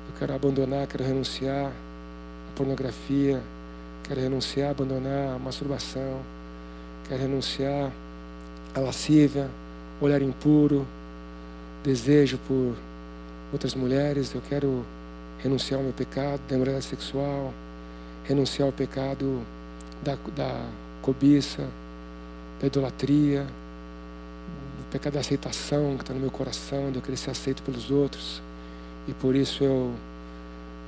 [0.08, 3.40] Eu quero abandonar, quero renunciar à pornografia,
[4.04, 6.20] quero renunciar, abandonar a masturbação,
[7.08, 7.90] quero renunciar
[8.74, 9.48] à lascívia,
[10.00, 10.86] olhar impuro,
[11.82, 12.76] desejo por
[13.52, 14.84] outras mulheres, eu quero
[15.38, 17.54] renunciar ao meu pecado da sexual,
[18.24, 19.40] renunciar ao pecado
[20.04, 20.66] da, da
[21.00, 21.68] cobiça,
[22.60, 27.30] da idolatria, do pecado da aceitação que está no meu coração, de eu querer ser
[27.30, 28.42] aceito pelos outros,
[29.08, 29.92] e por isso eu,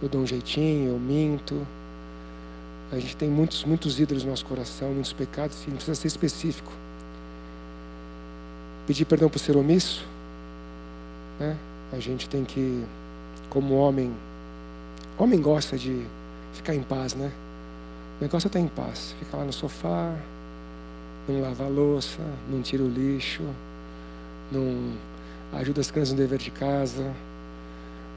[0.03, 1.67] eu dou um jeitinho, eu minto.
[2.93, 6.09] A gente tem muitos, muitos ídolos no nosso coração, muitos pecados, e não precisa ser
[6.09, 6.71] específico.
[8.87, 10.05] Pedir perdão por ser omisso,
[11.41, 11.57] né?
[11.93, 12.85] A gente tem que,
[13.49, 14.13] como homem,
[15.19, 16.07] homem gosta de
[16.53, 17.33] ficar em paz, né?
[18.23, 19.17] O negócio é estar em paz.
[19.19, 20.15] Fica lá no sofá,
[21.29, 23.43] não lava a louça, não tira o lixo,
[24.53, 24.93] não
[25.59, 27.13] ajuda as crianças no dever de casa,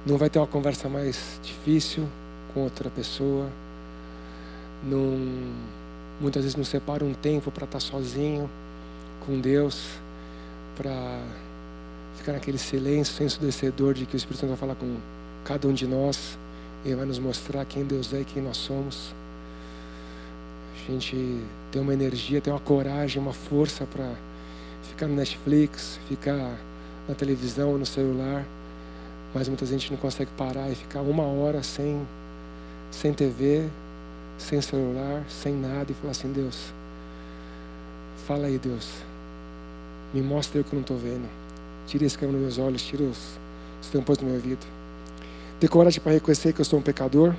[0.05, 2.07] não vai ter uma conversa mais difícil
[2.53, 3.49] com outra pessoa,
[4.83, 5.17] não,
[6.21, 8.47] muitas vezes não separa um tempo para estar sozinho
[9.25, 9.87] com Deus,
[10.77, 11.19] para
[12.15, 14.97] ficar naquele silêncio ensurdecedor de que o Espírito Santo vai falar com
[15.43, 16.37] cada um de nós
[16.85, 19.15] e vai nos mostrar quem Deus é e quem nós somos.
[20.75, 24.13] A gente tem uma energia, tem uma coragem, uma força para
[24.83, 26.57] ficar no Netflix, ficar
[27.07, 28.45] na televisão, no celular,
[29.33, 32.05] mas muita gente não consegue parar e ficar uma hora sem,
[32.91, 33.67] sem TV,
[34.37, 36.71] sem celular, sem nada e falar assim: Deus,
[38.27, 38.89] fala aí, Deus,
[40.13, 41.27] me mostra o que eu não estou vendo,
[41.87, 43.37] tira esse câmera dos meus olhos, tira os,
[43.81, 44.65] os tampões do meu ouvido.
[45.59, 47.33] Ter coragem para reconhecer que eu sou um pecador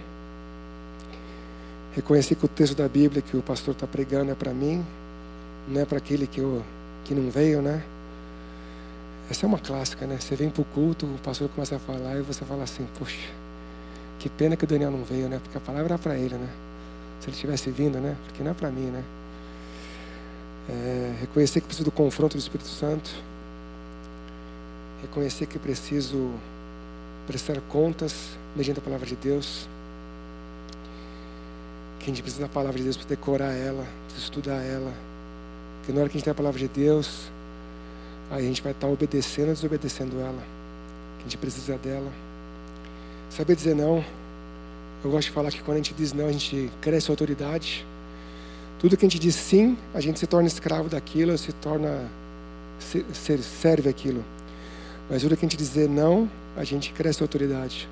[1.97, 4.85] Reconhecer que o texto da Bíblia que o pastor está pregando é para mim,
[5.67, 6.63] não é para aquele que, eu,
[7.07, 7.83] que não veio, né?
[9.31, 10.19] Essa é uma clássica, né?
[10.21, 13.17] Você vem para o culto, o pastor começa a falar e você fala assim, poxa,
[14.19, 15.41] que pena que o Daniel não veio, né?
[15.43, 16.51] Porque a palavra era para ele, né?
[17.19, 18.15] Se ele tivesse vindo, né?
[18.27, 19.03] Porque não é para mim, né?
[20.69, 23.11] É, reconhecer que preciso do confronto do Espírito Santo.
[25.01, 26.31] Reconhecer que preciso
[27.27, 29.67] prestar contas mediante a palavra de Deus
[32.07, 34.93] que a gente precisa da palavra de Deus para decorar ela, para estudar ela.
[35.79, 37.33] Porque na hora que a gente tem a palavra de Deus,
[38.31, 40.41] aí a gente vai estar obedecendo ou desobedecendo ela.
[41.19, 42.09] Que a gente precisa dela.
[43.29, 44.05] Saber dizer não.
[45.03, 47.85] Eu gosto de falar que quando a gente diz não, a gente cresce a autoridade.
[48.79, 52.09] Tudo que a gente diz sim, a gente se torna escravo daquilo, se torna
[52.79, 54.23] serve aquilo.
[55.11, 57.89] Mas tudo que a gente dizer não, a gente cresce a autoridade.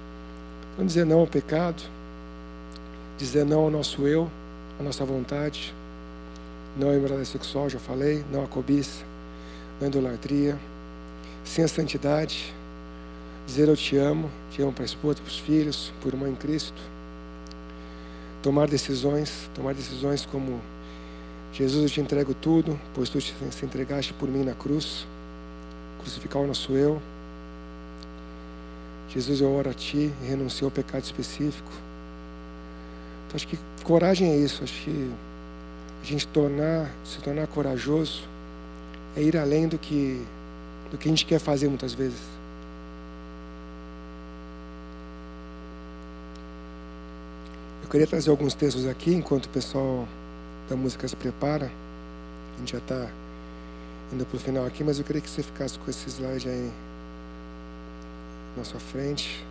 [0.77, 1.83] Quando dizer não ao pecado,
[3.19, 4.31] dizer não ao nosso eu,
[4.79, 5.75] à nossa vontade,
[6.77, 9.05] não à imoralidade sexual, já falei, não à cobiça,
[9.81, 10.59] não à idolatria,
[11.45, 12.53] sem a santidade,
[13.47, 16.35] dizer eu te amo, te amo para a esposa, para os filhos, por irmão em
[16.35, 16.81] Cristo,
[18.43, 20.61] tomar decisões, tomar decisões como
[21.55, 25.07] Jesus, eu te entrego tudo, pois tu te entregaste por mim na cruz,
[26.01, 27.01] crucificar o nosso eu.
[29.09, 31.71] Jesus, eu oro a ti e renuncio ao pecado específico.
[33.35, 34.63] Acho que coragem é isso.
[34.63, 35.11] Acho que
[36.03, 38.23] a gente tornar, se tornar corajoso
[39.17, 40.25] é ir além do que,
[40.91, 42.21] do que a gente quer fazer muitas vezes.
[47.83, 50.07] Eu queria trazer alguns textos aqui enquanto o pessoal
[50.69, 51.71] da música se prepara.
[52.55, 53.09] A gente já está
[54.13, 56.71] indo para o final aqui, mas eu queria que você ficasse com esse slide aí
[58.57, 59.45] na sua frente.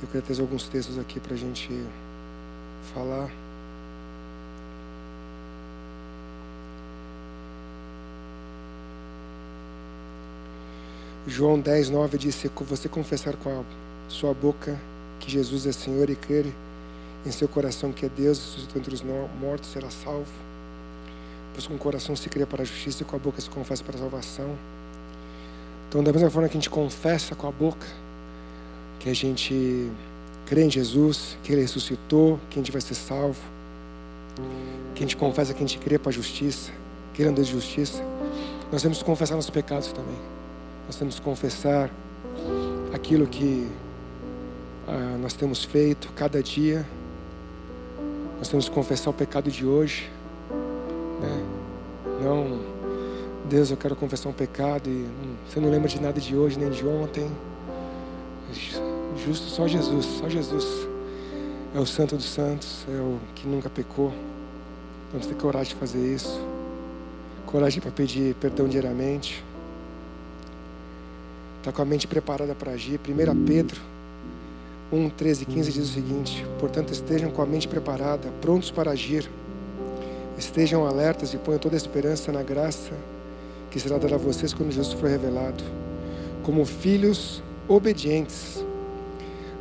[0.00, 1.70] Eu queria trazer alguns textos aqui para a gente
[2.94, 3.30] falar.
[11.26, 13.62] João 10, 9 diz: Se você confessar com a
[14.08, 14.78] sua boca
[15.20, 16.46] que Jesus é Senhor e crer
[17.24, 20.32] em seu coração que é Deus, ressuscitou entre os mortos, será salvo.
[21.54, 23.84] Pois com o coração se crê para a justiça e com a boca se confessa
[23.84, 24.56] para a salvação.
[25.88, 27.86] Então, da mesma forma que a gente confessa com a boca,
[28.98, 29.90] que a gente
[30.46, 33.40] crê em Jesus, que Ele ressuscitou, que a gente vai ser salvo,
[34.94, 36.70] que a gente confessa que a gente crê para a justiça,
[37.14, 38.02] que Ele um Deus de justiça,
[38.70, 40.16] nós temos que confessar nossos pecados também.
[40.86, 41.90] Nós temos que confessar
[42.92, 43.68] aquilo que
[44.88, 46.86] ah, nós temos feito cada dia.
[48.38, 50.10] Nós temos que confessar o pecado de hoje.
[51.20, 51.44] Né?
[52.22, 52.60] Não,
[53.48, 56.58] Deus, eu quero confessar um pecado e hum, você não lembra de nada de hoje
[56.58, 57.30] nem de ontem.
[59.16, 60.88] Justo só Jesus, só Jesus.
[61.74, 64.12] É o santo dos santos, é o que nunca pecou.
[65.08, 66.40] Então você tem coragem de fazer isso.
[67.46, 69.44] Coragem para pedir perdão diariamente.
[71.58, 72.98] Está com a mente preparada para agir.
[72.98, 73.80] 1 Pedro
[74.92, 78.90] 1, 13 e 15 diz o seguinte: Portanto, estejam com a mente preparada, prontos para
[78.90, 79.30] agir.
[80.36, 82.92] Estejam alertas e ponham toda a esperança na graça
[83.70, 85.64] que será dada a vocês quando Jesus for revelado.
[86.42, 88.62] Como filhos obedientes,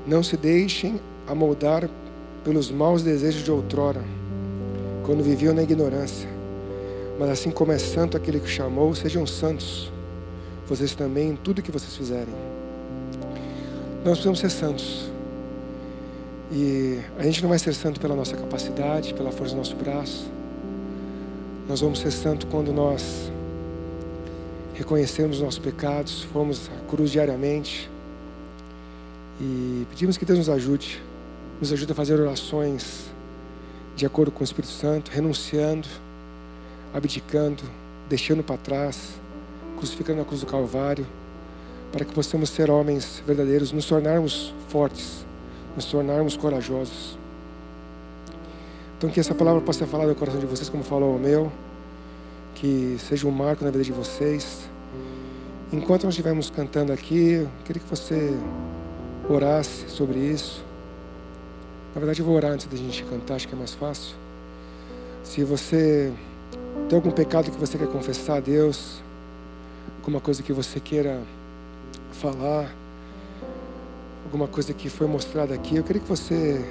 [0.06, 1.88] não se deixem amoldar
[2.44, 4.02] pelos maus desejos de outrora,
[5.06, 6.30] quando viviam na ignorância.
[7.20, 9.92] Mas assim como é santo aquele que chamou, sejam santos,
[10.68, 12.34] vocês também em tudo que vocês fizerem.
[14.04, 15.12] Nós precisamos ser santos.
[16.52, 20.30] E a gente não vai ser santo pela nossa capacidade, pela força do nosso braço.
[21.70, 23.32] Nós vamos ser santo quando nós
[24.74, 27.91] reconhecermos nossos pecados, formos à cruz diariamente
[29.40, 31.02] e pedimos que Deus nos ajude,
[31.60, 33.12] nos ajude a fazer orações
[33.96, 35.88] de acordo com o Espírito Santo, renunciando,
[36.94, 37.64] abdicando,
[38.10, 39.12] deixando para trás,
[39.78, 41.06] crucificando na cruz do Calvário,
[41.92, 45.26] para que possamos ser homens verdadeiros, nos tornarmos fortes
[45.76, 47.18] nos tornarmos corajosos.
[48.98, 51.52] Então, que essa palavra possa falar do coração de vocês, como falou o meu,
[52.56, 54.70] que seja um marco na vida de vocês.
[55.74, 58.38] Enquanto nós estivermos cantando aqui, eu queria que você
[59.34, 60.64] orasse sobre isso.
[61.94, 64.16] Na verdade, eu vou orar antes da gente cantar, acho que é mais fácil.
[65.24, 66.12] Se você
[66.88, 69.02] tem algum pecado que você quer confessar a Deus,
[70.00, 71.22] alguma coisa que você queira
[72.14, 72.74] falar,
[74.26, 76.64] alguma coisa que foi mostrada aqui, eu queria que você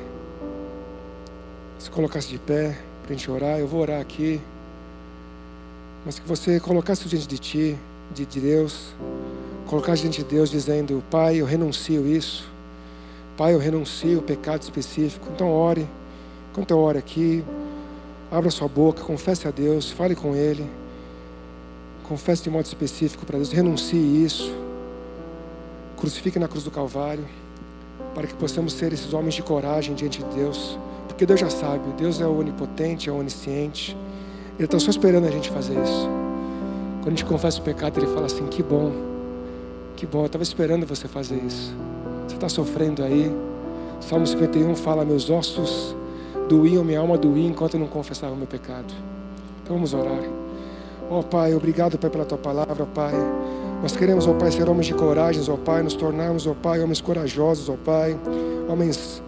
[1.79, 3.59] se colocasse de pé para a gente orar.
[3.59, 4.41] Eu vou orar aqui,
[6.05, 7.79] mas que você colocasse diante de ti,
[8.13, 8.95] de, de Deus,
[9.71, 12.51] colocasse diante de Deus dizendo: Pai, eu renuncio isso.
[13.37, 15.29] Pai, eu renuncio o pecado específico.
[15.33, 15.89] Então ore.
[16.51, 17.45] Enquanto eu oro aqui,
[18.31, 20.69] abra sua boca, confesse a Deus, fale com Ele.
[22.03, 24.53] Confesse de modo específico para Deus, renuncie isso.
[25.97, 27.25] Crucifique na cruz do Calvário
[28.13, 31.93] para que possamos ser esses homens de coragem diante de Deus, porque Deus já sabe,
[31.97, 33.97] Deus é onipotente, é onisciente,
[34.59, 36.09] Ele está só esperando a gente fazer isso.
[37.03, 39.10] Quando a gente confessa o pecado, Ele fala assim: que bom,
[40.01, 41.75] que bom, eu estava esperando você fazer isso.
[42.27, 43.31] Você está sofrendo aí.
[44.01, 45.95] Salmo 51 fala: meus ossos
[46.49, 48.95] doíam, minha alma doía enquanto eu não confessava o meu pecado.
[49.63, 50.23] Então vamos orar.
[51.11, 53.13] Ó oh, Pai, obrigado, Pai, pela tua palavra, Pai.
[53.83, 57.03] Nós queremos, ó Pai, ser homens de coragem, ó Pai, nos tornarmos, ó Pai, homens
[57.03, 58.19] corajosos, ó Pai,
[58.71, 59.23] homens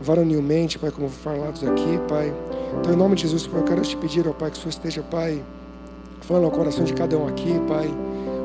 [0.00, 2.32] varonilmente, Pai, como falados aqui, Pai.
[2.78, 4.70] Então, em nome de Jesus, Pai, eu quero te pedir, ó Pai, que o Senhor
[4.70, 5.42] esteja, Pai,
[6.20, 7.92] falando ao coração de cada um aqui, Pai.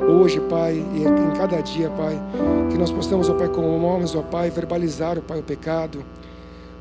[0.07, 2.19] Hoje, Pai, e em cada dia, Pai,
[2.69, 6.03] que nós possamos, ó Pai, como homens, ó Pai, verbalizar, ó Pai, o pecado,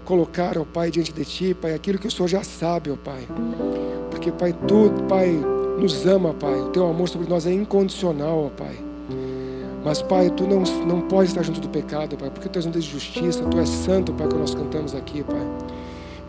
[0.05, 3.27] colocar, ó Pai, diante de Ti, Pai, aquilo que o Senhor já sabe, ó Pai.
[4.11, 5.39] Porque, Pai, Tu, Pai,
[5.79, 6.61] nos ama, Pai.
[6.61, 8.77] O teu amor sobre nós é incondicional, ó Pai.
[9.85, 12.71] Mas, Pai, tu não, não pode estar junto do pecado, Pai, porque tu és um
[12.71, 15.47] Deus de justiça, tu és santo, Pai, que nós cantamos aqui, Pai.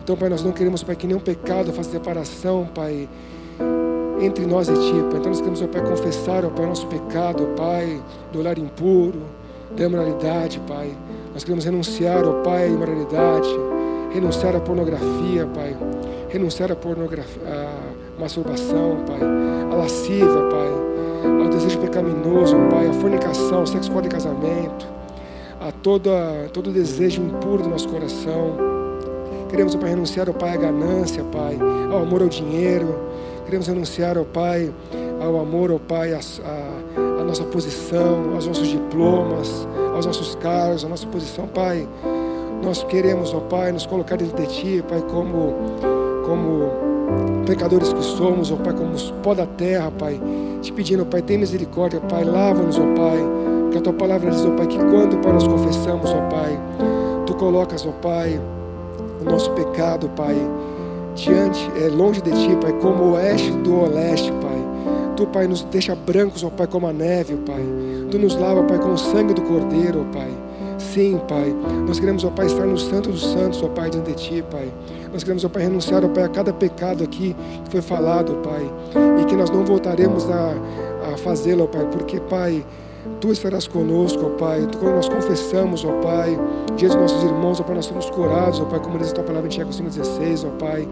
[0.02, 3.08] Então, Pai, nós não queremos, Pai, que nenhum pecado faça separação, Pai,
[4.24, 5.18] entre nós e Ti, Pai.
[5.18, 8.00] Então, nós queremos, ó Pai, confessar, ó Pai, nosso pecado, ó Pai,
[8.32, 9.20] do olhar impuro,
[9.76, 10.92] da imoralidade, Pai.
[11.32, 13.48] Nós queremos renunciar, ó Pai, à imoralidade,
[14.12, 15.76] renunciar à pornografia, Pai,
[16.28, 19.20] renunciar à pornografia, à masturbação, Pai,
[19.70, 24.86] à lasciva, Pai, ao desejo pecaminoso, Pai, à fornicação, ao sexo fora de casamento,
[25.60, 28.81] a toda, todo desejo impuro do nosso coração.
[29.52, 31.58] Queremos, Pai, renunciar, ó Pai, à ganância, Pai,
[31.92, 32.98] ao amor ao dinheiro.
[33.44, 34.72] Queremos renunciar, ó Pai,
[35.20, 41.06] ao amor, ó Pai, à nossa posição, aos nossos diplomas, aos nossos cargos, à nossa
[41.06, 41.86] posição, Pai.
[42.64, 45.54] Nós queremos, ó Pai, nos colocar diante de Ti, Pai, como,
[46.24, 50.18] como pecadores que somos, ó Pai, como os pó da terra, Pai,
[50.62, 53.18] te pedindo, ó Pai, tem misericórdia, Pai, lava-nos, ó Pai,
[53.70, 56.58] que a Tua palavra diz, ó Pai, que quando, Pai, nós confessamos, ó Pai,
[57.26, 58.40] Tu colocas, ó Pai,
[59.22, 60.36] o nosso pecado, Pai,
[61.14, 64.58] diante, é, longe de Ti, Pai, como o oeste do oeste, Pai.
[65.16, 67.62] Tu, Pai, nos deixa brancos, ó Pai, como a neve, Pai.
[68.10, 70.30] Tu nos lava, Pai, com o sangue do Cordeiro, ó Pai.
[70.78, 71.54] Sim, Pai.
[71.86, 74.72] Nós queremos, ó Pai, estar no Santo dos Santos, ó Pai, diante de Ti, Pai.
[75.12, 78.62] Nós queremos, ó Pai, renunciar, ó Pai, a cada pecado aqui que foi falado, Pai.
[79.20, 80.54] E que nós não voltaremos a,
[81.12, 82.64] a fazê-lo, ó Pai, porque, Pai,
[83.20, 84.66] Tu estarás conosco, ó Pai.
[84.78, 86.38] Quando nós confessamos, ó Pai,
[86.76, 89.24] diante dos nossos irmãos, ó Pai, nós somos curados, ó Pai, como diz a tua
[89.24, 90.88] palavra em Tiago 5,16, ó Pai.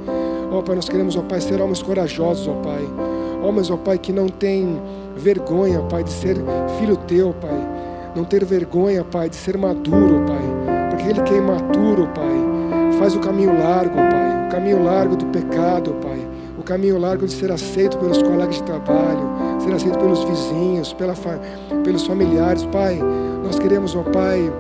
[0.51, 2.85] Ó Pai, nós queremos, ó Pai, ser homens corajosos, ó Pai.
[3.43, 4.81] Homens, ó Pai, que não têm
[5.17, 6.37] vergonha, Pai, de ser
[6.79, 7.69] filho teu, Pai.
[8.15, 10.91] Não ter vergonha, Pai, de ser maduro, Pai.
[10.91, 14.47] Porque aquele que é imaturo, Pai, faz o caminho largo, Pai.
[14.47, 16.29] O caminho largo do pecado, Pai.
[16.59, 21.15] O caminho largo de ser aceito pelos colegas de trabalho, ser aceito pelos vizinhos, pela
[21.85, 22.99] pelos familiares, Pai.
[23.45, 24.51] Nós queremos, ó Pai,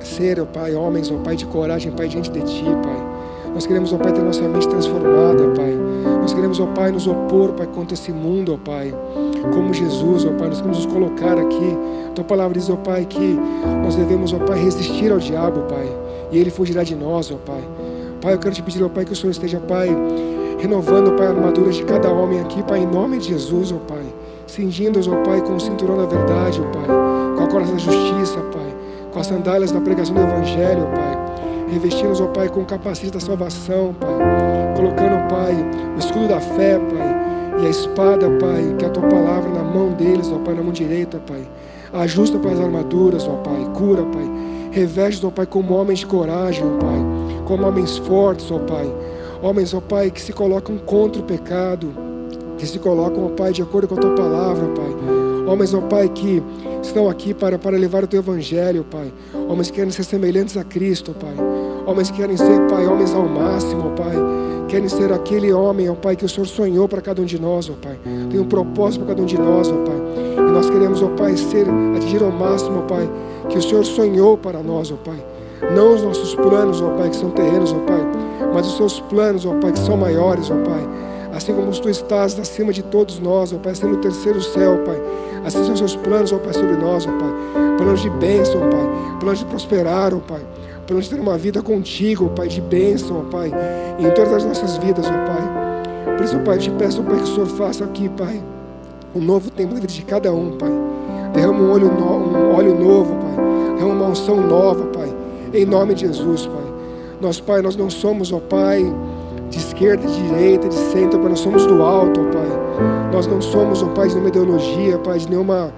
[0.00, 3.08] ser, ó Pai, homens, ó Pai, de coragem, Pai, diante de Ti, Pai.
[3.54, 5.76] Nós queremos, ó Pai, ter nossa mente transformada, Pai.
[6.20, 8.94] Nós queremos, ó Pai, nos opor, Pai, contra esse mundo, ó Pai.
[9.52, 11.76] Como Jesus, ó Pai, nós queremos nos colocar aqui.
[12.14, 13.38] Tua palavra diz, ó Pai, que
[13.82, 15.86] nós devemos, ó Pai, resistir ao diabo, Pai.
[16.30, 17.62] E ele fugirá de nós, ó Pai.
[18.20, 19.88] Pai, eu quero te pedir, ó Pai, que o Senhor esteja, Pai,
[20.58, 23.97] renovando, Pai, a armadura de cada homem aqui, Pai, em nome de Jesus, ó Pai.
[24.48, 26.86] Cingindo-os, ó Pai, com o cinturão da verdade, ó Pai.
[27.36, 28.74] Com a coraça da justiça, Pai.
[29.12, 31.18] Com as sandálias da pregação do Evangelho, ó Pai.
[31.70, 34.08] Revestindo-os, ó Pai, com o capacete da salvação, Pai.
[34.74, 35.54] Colocando, ó Pai,
[35.94, 37.62] o escudo da fé, Pai.
[37.62, 40.62] E a espada, Pai, que é a tua palavra na mão deles, ó Pai, na
[40.62, 41.46] mão direita, Pai.
[41.92, 43.70] Ajusta, Pai, as armaduras, ó Pai.
[43.74, 44.30] Cura, Pai.
[44.70, 46.98] Reveste, ó Pai, como homens de coragem, ó Pai.
[47.46, 48.90] Como homens fortes, ó Pai.
[49.42, 52.07] Homens, ó Pai, que se colocam contra o pecado.
[52.58, 55.48] Que se colocam, ó Pai, de acordo com a tua palavra, Pai.
[55.48, 56.42] Homens, ó Pai, que
[56.82, 59.12] estão aqui para, para levar o teu evangelho, Pai.
[59.48, 61.34] Homens que querem ser semelhantes a Cristo, Pai.
[61.86, 64.14] Homens que querem ser, Pai, homens ao máximo, Pai.
[64.68, 67.70] Querem ser aquele homem, ó Pai, que o Senhor sonhou para cada um de nós,
[67.70, 67.98] ó Pai.
[68.30, 69.96] Tem um propósito para cada um de nós, ó Pai.
[70.36, 73.08] E nós queremos, ó Pai, ser, atingir ao máximo, ó Pai,
[73.48, 75.16] que o Senhor sonhou para nós, ó Pai.
[75.74, 78.06] Não os nossos planos, ó Pai, que são terrenos, ó Pai,
[78.52, 80.86] mas os seus planos, ó Pai, que são maiores, ó Pai.
[81.32, 85.00] Assim como tu estás acima de todos nós, ó Pai, sendo o terceiro céu, Pai.
[85.44, 87.76] Assim são os seus planos, ó Pai, sobre nós, ó Pai.
[87.76, 89.18] Planos de bênção, Pai.
[89.20, 90.40] Planos de prosperar, ó Pai.
[90.86, 93.52] Planos de ter uma vida contigo, ó Pai, de bênção, ó Pai.
[93.98, 96.16] Em todas as nossas vidas, ó Pai.
[96.16, 98.42] Por isso, Pai, eu te peço, ó Pai, que o Senhor faça aqui, Pai,
[99.14, 100.72] um novo tempo na vida de cada um, Pai.
[101.34, 103.74] Derrama um óleo, no, um óleo novo, Pai.
[103.76, 105.14] Derrama uma unção nova, Pai.
[105.52, 106.68] Em nome de Jesus, Pai.
[107.20, 108.84] Nós, Pai, nós não somos, ó Pai,
[109.48, 111.30] de esquerda, de direita, de centro, Pai.
[111.30, 113.10] Nós somos do alto, Pai.
[113.12, 115.72] Nós não somos, ó Pai, de nenhuma ideologia, Pai, de nenhuma,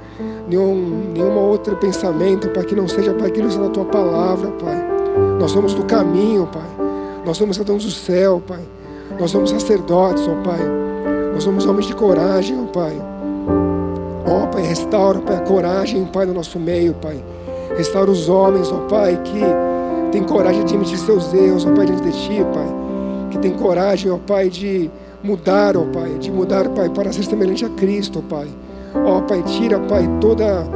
[0.48, 4.84] nenhum, nenhuma outro pensamento, Pai, que não seja, Pai, que está na Tua palavra, Pai.
[5.38, 6.68] Nós somos do caminho, Pai.
[7.24, 8.60] Nós somos cidadãos do céu, Pai.
[9.18, 10.60] Nós somos sacerdotes, ó Pai.
[11.32, 12.96] Nós somos homens de coragem, ó Pai.
[14.26, 17.22] Ó Pai, restaura, Pai, a coragem, Pai, no nosso meio, Pai.
[17.76, 19.40] Restaura os homens, ó Pai, que
[20.10, 22.79] tem coragem de admitir seus erros, ó Pai, diante de Ti, Pai.
[23.30, 24.90] Que tem coragem, ó Pai, de
[25.22, 28.48] mudar, ó Pai, de mudar, Pai, para ser semelhante a Cristo, ó Pai.
[28.94, 30.66] Ó Pai, tira, Pai, toda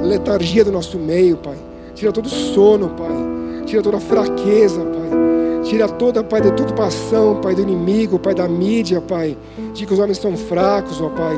[0.00, 1.56] letargia do nosso meio, Pai.
[1.94, 3.64] Tira todo sono, Pai.
[3.66, 5.62] Tira toda fraqueza, Pai.
[5.64, 9.36] Tira toda, Pai, deturpação, Pai, do inimigo, Pai, da mídia, Pai.
[9.74, 11.36] De que os homens são fracos, ó Pai.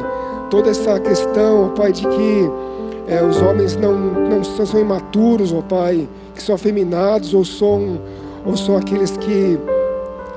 [0.50, 2.50] Toda essa questão, ó Pai, de que
[3.06, 6.08] é, os homens não, não são, são imaturos, ó Pai.
[6.34, 8.00] Que são afeminados ou são,
[8.46, 9.58] ou são aqueles que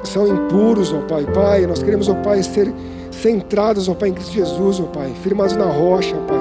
[0.08, 1.26] são impuros, ó Pai.
[1.26, 2.74] Pai, nós queremos, ó Pai, ser
[3.12, 5.12] centrados, ó Pai, em Cristo Jesus, ó Pai.
[5.22, 6.40] Firmados na rocha, ó Pai.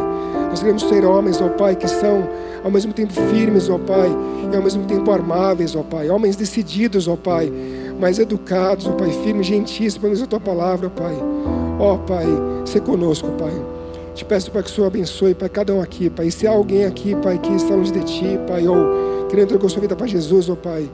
[0.50, 2.28] Nós queremos ser homens, ó Pai, que são
[2.64, 4.10] ao mesmo tempo firmes, ó Pai,
[4.52, 6.08] e ao mesmo tempo armáveis, ó Pai.
[6.08, 7.52] Homens decididos, ó Pai,
[8.00, 11.14] mas educados, ó Pai, firmes, gentis, pela a tua palavra, ó Pai.
[11.78, 12.26] Ó Pai,
[12.64, 13.75] se conosco, Pai.
[14.16, 16.28] Te peço, Pai, que o Senhor abençoe, Pai, cada um aqui, Pai.
[16.28, 19.42] E se há alguém aqui, Pai, que está longe de Ti, Pai, ou que não
[19.42, 20.90] entregou sua vida para Jesus, ó Pai,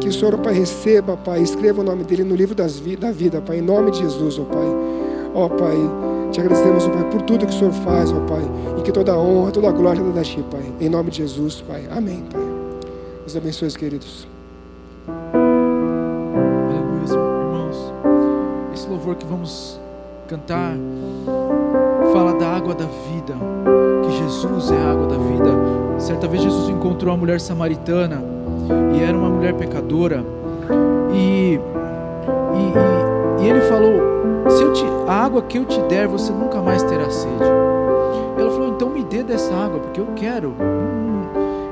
[0.00, 2.96] que o Senhor, ó Pai, receba, Pai, escreva o nome dele no livro das vi
[2.96, 4.66] da vida, Pai, em nome de Jesus, ó Pai.
[5.36, 5.76] Ó Pai,
[6.32, 8.42] te agradecemos, ó Pai, por tudo que o Senhor faz, ó Pai,
[8.76, 10.64] e que toda a honra, toda a glória é da Ti, Pai.
[10.80, 11.86] Em nome de Jesus, Pai.
[11.92, 12.42] Amém, Pai.
[13.20, 14.26] Deus abençoe, queridos.
[16.66, 17.92] Aleluia, irmãos.
[18.74, 19.78] Esse louvor que vamos
[20.26, 20.74] cantar
[22.64, 23.34] água da vida,
[24.02, 25.98] que Jesus é a água da vida.
[25.98, 28.24] Certa vez Jesus encontrou uma mulher samaritana
[28.94, 30.24] e era uma mulher pecadora
[31.12, 34.00] e, e, e, e ele falou:
[34.48, 37.44] se eu te, a água que eu te der, você nunca mais terá sede.
[38.38, 40.54] Ela falou: então me dê dessa água, porque eu quero.
[40.58, 41.24] Hum,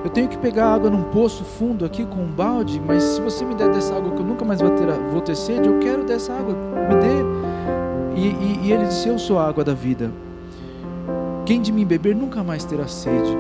[0.05, 3.47] eu tenho que pegar água num poço fundo aqui com um balde, mas se você
[3.47, 6.05] me der dessa água que eu nunca mais vou ter, vou ter sede, eu quero
[6.05, 8.21] dessa água, me dê.
[8.21, 10.11] E, e, e ele disse: Eu sou a água da vida.
[11.53, 13.37] Quem de mim beber nunca mais terá sede.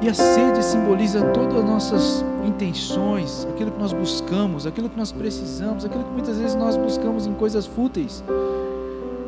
[0.00, 5.10] E a sede simboliza todas as nossas intenções, aquilo que nós buscamos, aquilo que nós
[5.10, 8.22] precisamos, aquilo que muitas vezes nós buscamos em coisas fúteis.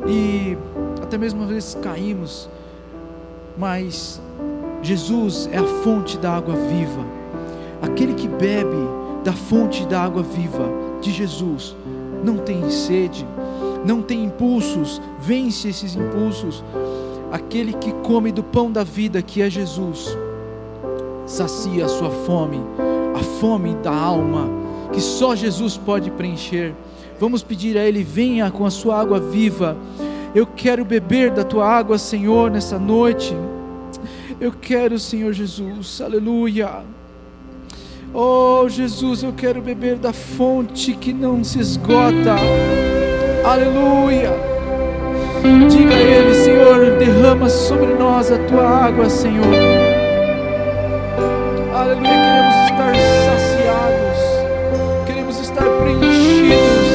[0.07, 0.57] E
[1.03, 2.49] até mesmo às vezes caímos,
[3.57, 4.21] mas
[4.81, 7.05] Jesus é a fonte da água viva.
[7.81, 8.87] Aquele que bebe
[9.21, 10.71] da fonte da água viva
[11.01, 11.75] de Jesus
[12.23, 13.27] não tem sede,
[13.85, 16.63] não tem impulsos, vence esses impulsos.
[17.31, 20.17] Aquele que come do pão da vida, que é Jesus,
[21.25, 22.59] sacia a sua fome,
[23.15, 24.49] a fome da alma,
[24.91, 26.73] que só Jesus pode preencher.
[27.19, 29.77] Vamos pedir a Ele: venha com a sua água viva.
[30.33, 33.35] Eu quero beber da tua água, Senhor, nessa noite.
[34.39, 36.83] Eu quero, Senhor Jesus, aleluia.
[38.13, 42.35] Oh Jesus, eu quero beber da fonte que não se esgota,
[43.45, 44.48] aleluia.
[45.69, 49.45] Diga a Ele, Senhor, derrama sobre nós a tua água, Senhor.
[51.73, 54.19] Aleluia, queremos estar saciados,
[55.05, 56.87] queremos estar preenchidos,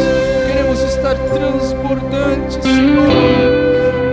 [0.47, 3.09] queremos estar transbordantes, Senhor,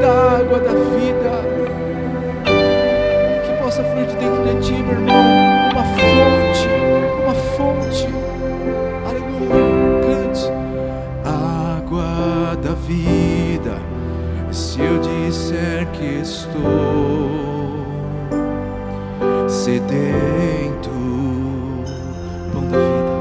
[0.02, 1.32] da água da vida.
[3.44, 5.26] Que possa fluir de dentro de ti, meu irmão,
[5.74, 6.68] uma fonte,
[7.22, 8.08] uma fonte.
[9.10, 9.56] Aleluia,
[10.04, 10.46] cante.
[11.26, 13.21] água da vida.
[16.02, 17.30] Que estou
[19.48, 20.90] sedento,
[22.52, 23.16] pão da vida,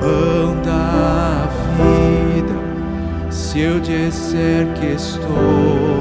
[0.00, 2.56] pão da vida.
[3.30, 5.93] Se eu disser que estou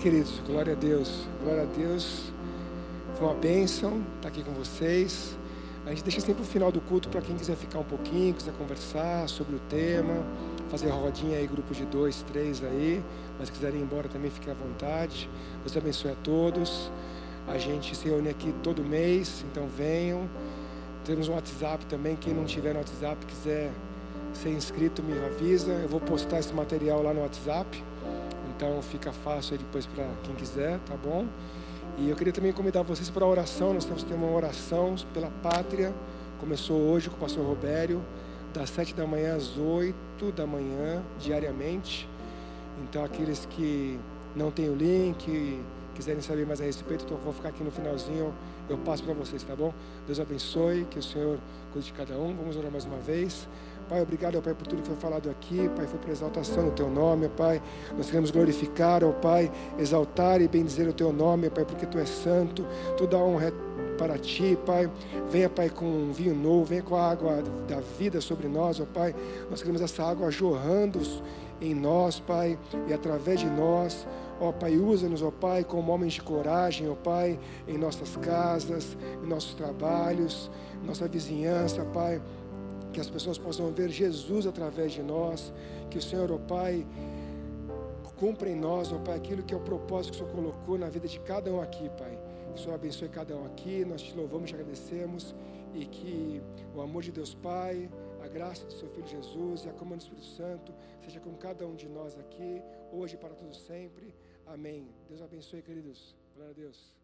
[0.00, 0.40] queridos?
[0.46, 1.26] Glória a Deus.
[1.44, 2.32] Glória a Deus.
[3.18, 5.36] Foi uma bênção estar aqui com vocês.
[5.84, 8.52] A gente deixa sempre o final do culto para quem quiser ficar um pouquinho, quiser
[8.54, 10.24] conversar sobre o tema,
[10.70, 13.02] fazer rodinha aí, grupo de dois, três aí.
[13.38, 15.28] Mas quiserem ir embora também, fiquem à vontade.
[15.62, 16.90] Deus abençoe a todos.
[17.46, 20.26] A gente se reúne aqui todo mês, então venham.
[21.04, 22.16] Temos um WhatsApp também.
[22.16, 23.70] Quem não tiver no WhatsApp, quiser
[24.32, 25.72] ser inscrito, me avisa.
[25.72, 27.89] Eu vou postar esse material lá no WhatsApp.
[28.60, 31.26] Então fica fácil aí depois para quem quiser, tá bom?
[31.96, 33.72] E eu queria também convidar vocês para a oração.
[33.72, 35.94] Nós que ter uma oração pela pátria.
[36.38, 38.02] Começou hoje com o pastor Robério,
[38.52, 42.06] das sete da manhã às oito da manhã, diariamente.
[42.82, 43.98] Então aqueles que
[44.36, 45.58] não têm o link,
[45.94, 48.34] quiserem saber mais a respeito, então vou ficar aqui no finalzinho,
[48.68, 49.72] eu passo para vocês, tá bom?
[50.06, 51.38] Deus abençoe, que o Senhor
[51.72, 52.36] cuide de cada um.
[52.36, 53.48] Vamos orar mais uma vez.
[53.90, 55.68] Pai, obrigado, ó Pai, por tudo que foi falado aqui.
[55.74, 57.60] Pai, foi para exaltação do Teu nome, ó Pai.
[57.96, 61.98] Nós queremos glorificar, ó Pai, exaltar e bendizer o Teu nome, ó Pai, porque Tu
[61.98, 62.64] és santo.
[62.96, 63.52] Toda honra é
[63.98, 64.88] para Ti, Pai.
[65.28, 68.84] Venha, Pai, com um vinho novo, venha com a água da vida sobre nós, ó
[68.84, 69.12] Pai.
[69.50, 71.00] Nós queremos essa água jorrando
[71.60, 74.06] em nós, Pai, e através de nós,
[74.40, 77.38] Ó Pai, usa-nos, ó Pai, como homens de coragem, ó Pai,
[77.68, 80.50] em nossas casas, em nossos trabalhos,
[80.82, 82.22] nossa vizinhança, Pai.
[82.92, 85.52] Que as pessoas possam ver Jesus através de nós.
[85.90, 86.86] Que o Senhor, ó Pai,
[88.16, 90.88] cumpra em nós, ó Pai, aquilo que é o propósito que o Senhor colocou na
[90.88, 92.18] vida de cada um aqui, Pai.
[92.52, 93.84] Que o Senhor abençoe cada um aqui.
[93.84, 95.34] Nós te louvamos, te agradecemos.
[95.74, 96.42] E que
[96.74, 97.88] o amor de Deus Pai,
[98.22, 101.66] a graça do seu Filho Jesus e a comunhão do Espírito Santo seja com cada
[101.66, 102.62] um de nós aqui,
[102.92, 104.14] hoje e para todos sempre.
[104.46, 104.88] Amém.
[105.08, 106.14] Deus abençoe, queridos.
[106.34, 106.99] Glória a Deus.